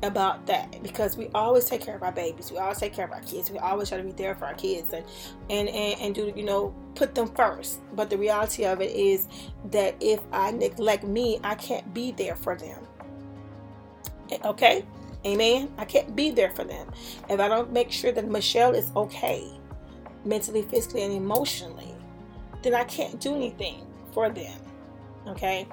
about 0.04 0.46
that 0.48 0.84
because 0.84 1.18
we 1.18 1.30
always 1.34 1.66
take 1.66 1.82
care 1.82 1.96
of 1.96 2.04
our 2.04 2.12
babies. 2.12 2.52
We 2.52 2.58
always 2.58 2.78
take 2.78 2.94
care 2.94 3.06
of 3.06 3.12
our 3.12 3.22
kids. 3.22 3.50
We 3.50 3.58
always 3.58 3.90
try 3.90 3.98
to 3.98 4.04
be 4.04 4.12
there 4.12 4.36
for 4.36 4.46
our 4.46 4.54
kids 4.54 4.94
and 4.94 5.06
and 5.50 5.70
and, 5.70 6.02
and 6.02 6.16
do 6.16 6.34
you 6.36 6.44
know 6.44 6.76
put 6.96 7.16
them 7.16 7.28
first. 7.30 7.80
But 7.96 8.10
the 8.10 8.18
reality 8.18 8.66
of 8.66 8.82
it 8.82 8.92
is 8.92 9.28
that 9.72 9.96
if 10.00 10.20
i 10.32 10.52
neglect 10.52 11.04
me 11.04 11.40
i 11.44 11.56
can't 11.56 11.94
be 11.94 12.12
there 12.12 12.36
for 12.36 12.56
them. 12.56 12.80
Eh, 14.32 14.38
okay? 14.46 14.86
Amen? 15.26 15.72
I 15.78 15.86
can't 15.86 16.16
be 16.16 16.32
there 16.32 16.52
for 16.52 16.64
them. 16.64 16.88
If 17.30 17.40
i 17.40 17.48
don't 17.48 17.72
make 17.72 17.92
sure 17.92 18.12
that 18.12 18.28
michelle 18.28 18.74
is 18.74 18.92
okay 18.96 19.48
mentally 20.26 20.62
physically 20.64 21.04
and 21.04 21.14
emotionally 21.14 21.94
then 22.62 22.74
i 22.74 22.84
can't 22.84 23.20
do 23.20 23.36
anything 23.36 23.86
for 24.12 24.30
them. 24.30 24.60
Okay 25.28 25.68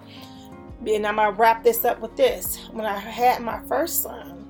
and 0.86 1.06
I'm 1.06 1.16
gonna 1.16 1.32
wrap 1.32 1.62
this 1.62 1.84
up 1.84 2.00
with 2.00 2.16
this. 2.16 2.68
When 2.72 2.86
I 2.86 2.98
had 2.98 3.42
my 3.42 3.60
first 3.68 4.02
son, 4.02 4.48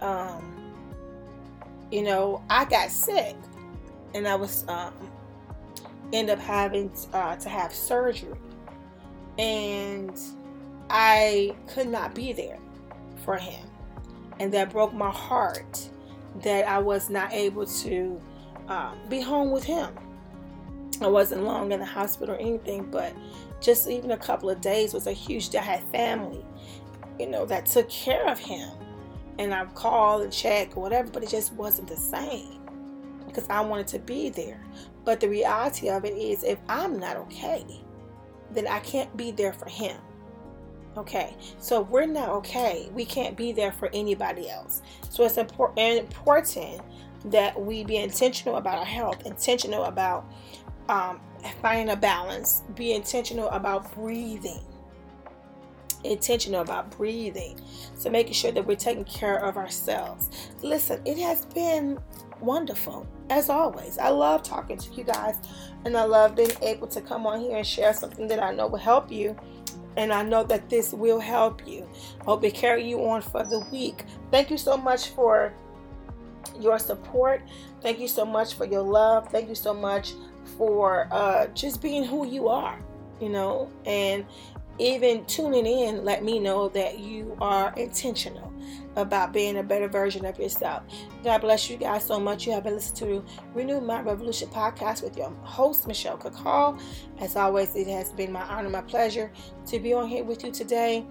um, 0.00 0.54
you 1.90 2.02
know, 2.02 2.42
I 2.50 2.64
got 2.64 2.90
sick, 2.90 3.36
and 4.14 4.26
I 4.26 4.34
was 4.34 4.66
um, 4.68 4.94
end 6.12 6.30
up 6.30 6.38
having 6.38 6.90
uh, 7.12 7.36
to 7.36 7.48
have 7.48 7.72
surgery, 7.72 8.34
and 9.38 10.18
I 10.90 11.54
could 11.68 11.88
not 11.88 12.14
be 12.14 12.32
there 12.32 12.58
for 13.24 13.36
him, 13.36 13.66
and 14.40 14.52
that 14.54 14.70
broke 14.70 14.92
my 14.92 15.10
heart 15.10 15.88
that 16.42 16.66
I 16.68 16.78
was 16.78 17.10
not 17.10 17.32
able 17.32 17.66
to 17.66 18.20
uh, 18.68 18.94
be 19.08 19.20
home 19.20 19.50
with 19.50 19.64
him. 19.64 19.94
I 21.00 21.06
wasn't 21.06 21.44
long 21.44 21.72
in 21.72 21.78
the 21.78 21.86
hospital 21.86 22.34
or 22.34 22.38
anything, 22.38 22.90
but 22.90 23.12
just 23.60 23.88
even 23.88 24.12
a 24.12 24.16
couple 24.16 24.50
of 24.50 24.60
days 24.60 24.94
was 24.94 25.06
a 25.06 25.12
huge 25.12 25.54
I 25.54 25.60
had 25.60 25.82
family, 25.84 26.44
you 27.18 27.28
know, 27.28 27.44
that 27.46 27.66
took 27.66 27.88
care 27.88 28.28
of 28.28 28.38
him. 28.38 28.70
And 29.38 29.54
I've 29.54 29.74
called 29.74 30.22
and 30.22 30.32
checked 30.32 30.76
or 30.76 30.82
whatever, 30.82 31.10
but 31.10 31.22
it 31.22 31.28
just 31.28 31.52
wasn't 31.52 31.88
the 31.88 31.96
same 31.96 32.60
because 33.26 33.46
I 33.48 33.60
wanted 33.60 33.86
to 33.88 33.98
be 34.00 34.30
there. 34.30 34.60
But 35.04 35.20
the 35.20 35.28
reality 35.28 35.88
of 35.88 36.04
it 36.04 36.16
is, 36.16 36.42
if 36.42 36.58
I'm 36.68 36.98
not 36.98 37.16
okay, 37.16 37.64
then 38.50 38.66
I 38.66 38.80
can't 38.80 39.14
be 39.16 39.30
there 39.30 39.52
for 39.52 39.68
him. 39.68 39.96
Okay, 40.96 41.36
so 41.58 41.82
if 41.82 41.88
we're 41.88 42.06
not 42.06 42.28
okay, 42.30 42.88
we 42.92 43.04
can't 43.04 43.36
be 43.36 43.52
there 43.52 43.70
for 43.70 43.88
anybody 43.92 44.50
else. 44.50 44.82
So 45.10 45.24
it's 45.24 45.36
important 45.36 45.78
important 45.78 46.80
that 47.26 47.60
we 47.60 47.84
be 47.84 47.98
intentional 47.98 48.56
about 48.56 48.78
our 48.78 48.84
health, 48.84 49.24
intentional 49.24 49.84
about 49.84 50.24
um, 50.88 51.20
finding 51.60 51.90
a 51.90 51.96
balance. 51.96 52.62
Be 52.74 52.92
intentional 52.92 53.48
about 53.50 53.94
breathing. 53.94 54.60
Intentional 56.04 56.60
about 56.60 56.90
breathing. 56.90 57.60
So 57.96 58.10
making 58.10 58.34
sure 58.34 58.52
that 58.52 58.66
we're 58.66 58.76
taking 58.76 59.04
care 59.04 59.38
of 59.38 59.56
ourselves. 59.56 60.50
Listen, 60.62 61.00
it 61.04 61.18
has 61.18 61.44
been 61.46 61.98
wonderful 62.40 63.06
as 63.30 63.48
always. 63.48 63.98
I 63.98 64.10
love 64.10 64.42
talking 64.42 64.78
to 64.78 64.94
you 64.94 65.04
guys 65.04 65.36
and 65.84 65.96
I 65.96 66.04
love 66.04 66.36
being 66.36 66.52
able 66.62 66.86
to 66.88 67.00
come 67.00 67.26
on 67.26 67.40
here 67.40 67.56
and 67.56 67.66
share 67.66 67.92
something 67.92 68.28
that 68.28 68.42
I 68.42 68.52
know 68.52 68.66
will 68.66 68.78
help 68.78 69.10
you. 69.10 69.36
And 69.96 70.12
I 70.12 70.22
know 70.22 70.44
that 70.44 70.70
this 70.70 70.92
will 70.92 71.18
help 71.18 71.66
you. 71.66 71.88
I 72.20 72.24
hope 72.24 72.44
it 72.44 72.54
carry 72.54 72.88
you 72.88 73.04
on 73.08 73.20
for 73.20 73.42
the 73.44 73.60
week. 73.72 74.04
Thank 74.30 74.50
you 74.50 74.56
so 74.56 74.76
much 74.76 75.08
for 75.08 75.52
your 76.60 76.78
support. 76.78 77.42
Thank 77.80 77.98
you 77.98 78.06
so 78.06 78.24
much 78.24 78.54
for 78.54 78.64
your 78.64 78.82
love. 78.82 79.28
Thank 79.28 79.48
you 79.48 79.56
so 79.56 79.74
much 79.74 80.12
for 80.56 81.08
uh, 81.10 81.46
just 81.48 81.82
being 81.82 82.04
who 82.04 82.26
you 82.26 82.48
are, 82.48 82.78
you 83.20 83.28
know, 83.28 83.70
and 83.84 84.24
even 84.78 85.24
tuning 85.24 85.66
in, 85.66 86.04
let 86.04 86.22
me 86.22 86.38
know 86.38 86.68
that 86.68 87.00
you 87.00 87.36
are 87.40 87.72
intentional 87.74 88.52
about 88.96 89.32
being 89.32 89.58
a 89.58 89.62
better 89.62 89.88
version 89.88 90.24
of 90.24 90.38
yourself. 90.38 90.82
God 91.24 91.40
bless 91.40 91.68
you 91.68 91.76
guys 91.76 92.04
so 92.04 92.18
much. 92.18 92.46
You 92.46 92.52
have 92.52 92.64
been 92.64 92.74
listening 92.74 93.22
to 93.22 93.24
Renewed 93.54 93.82
Mind 93.82 94.06
Revolution 94.06 94.48
podcast 94.48 95.02
with 95.02 95.16
your 95.16 95.30
host, 95.42 95.86
Michelle 95.86 96.16
Cook 96.16 96.34
Hall. 96.34 96.78
As 97.18 97.36
always, 97.36 97.74
it 97.74 97.86
has 97.88 98.12
been 98.12 98.32
my 98.32 98.42
honor, 98.42 98.68
my 98.68 98.82
pleasure 98.82 99.32
to 99.66 99.78
be 99.78 99.94
on 99.94 100.08
here 100.08 100.24
with 100.24 100.44
you 100.44 100.52
today. 100.52 101.04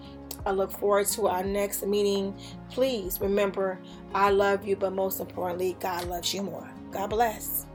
I 0.46 0.52
look 0.52 0.72
forward 0.72 1.08
to 1.08 1.28
our 1.28 1.44
next 1.44 1.86
meeting. 1.86 2.38
Please 2.70 3.20
remember, 3.20 3.80
I 4.14 4.30
love 4.30 4.66
you, 4.66 4.76
but 4.76 4.94
most 4.94 5.20
importantly, 5.20 5.76
God 5.80 6.06
loves 6.06 6.34
you 6.34 6.44
more. 6.44 6.70
God 6.92 7.10
bless. 7.10 7.66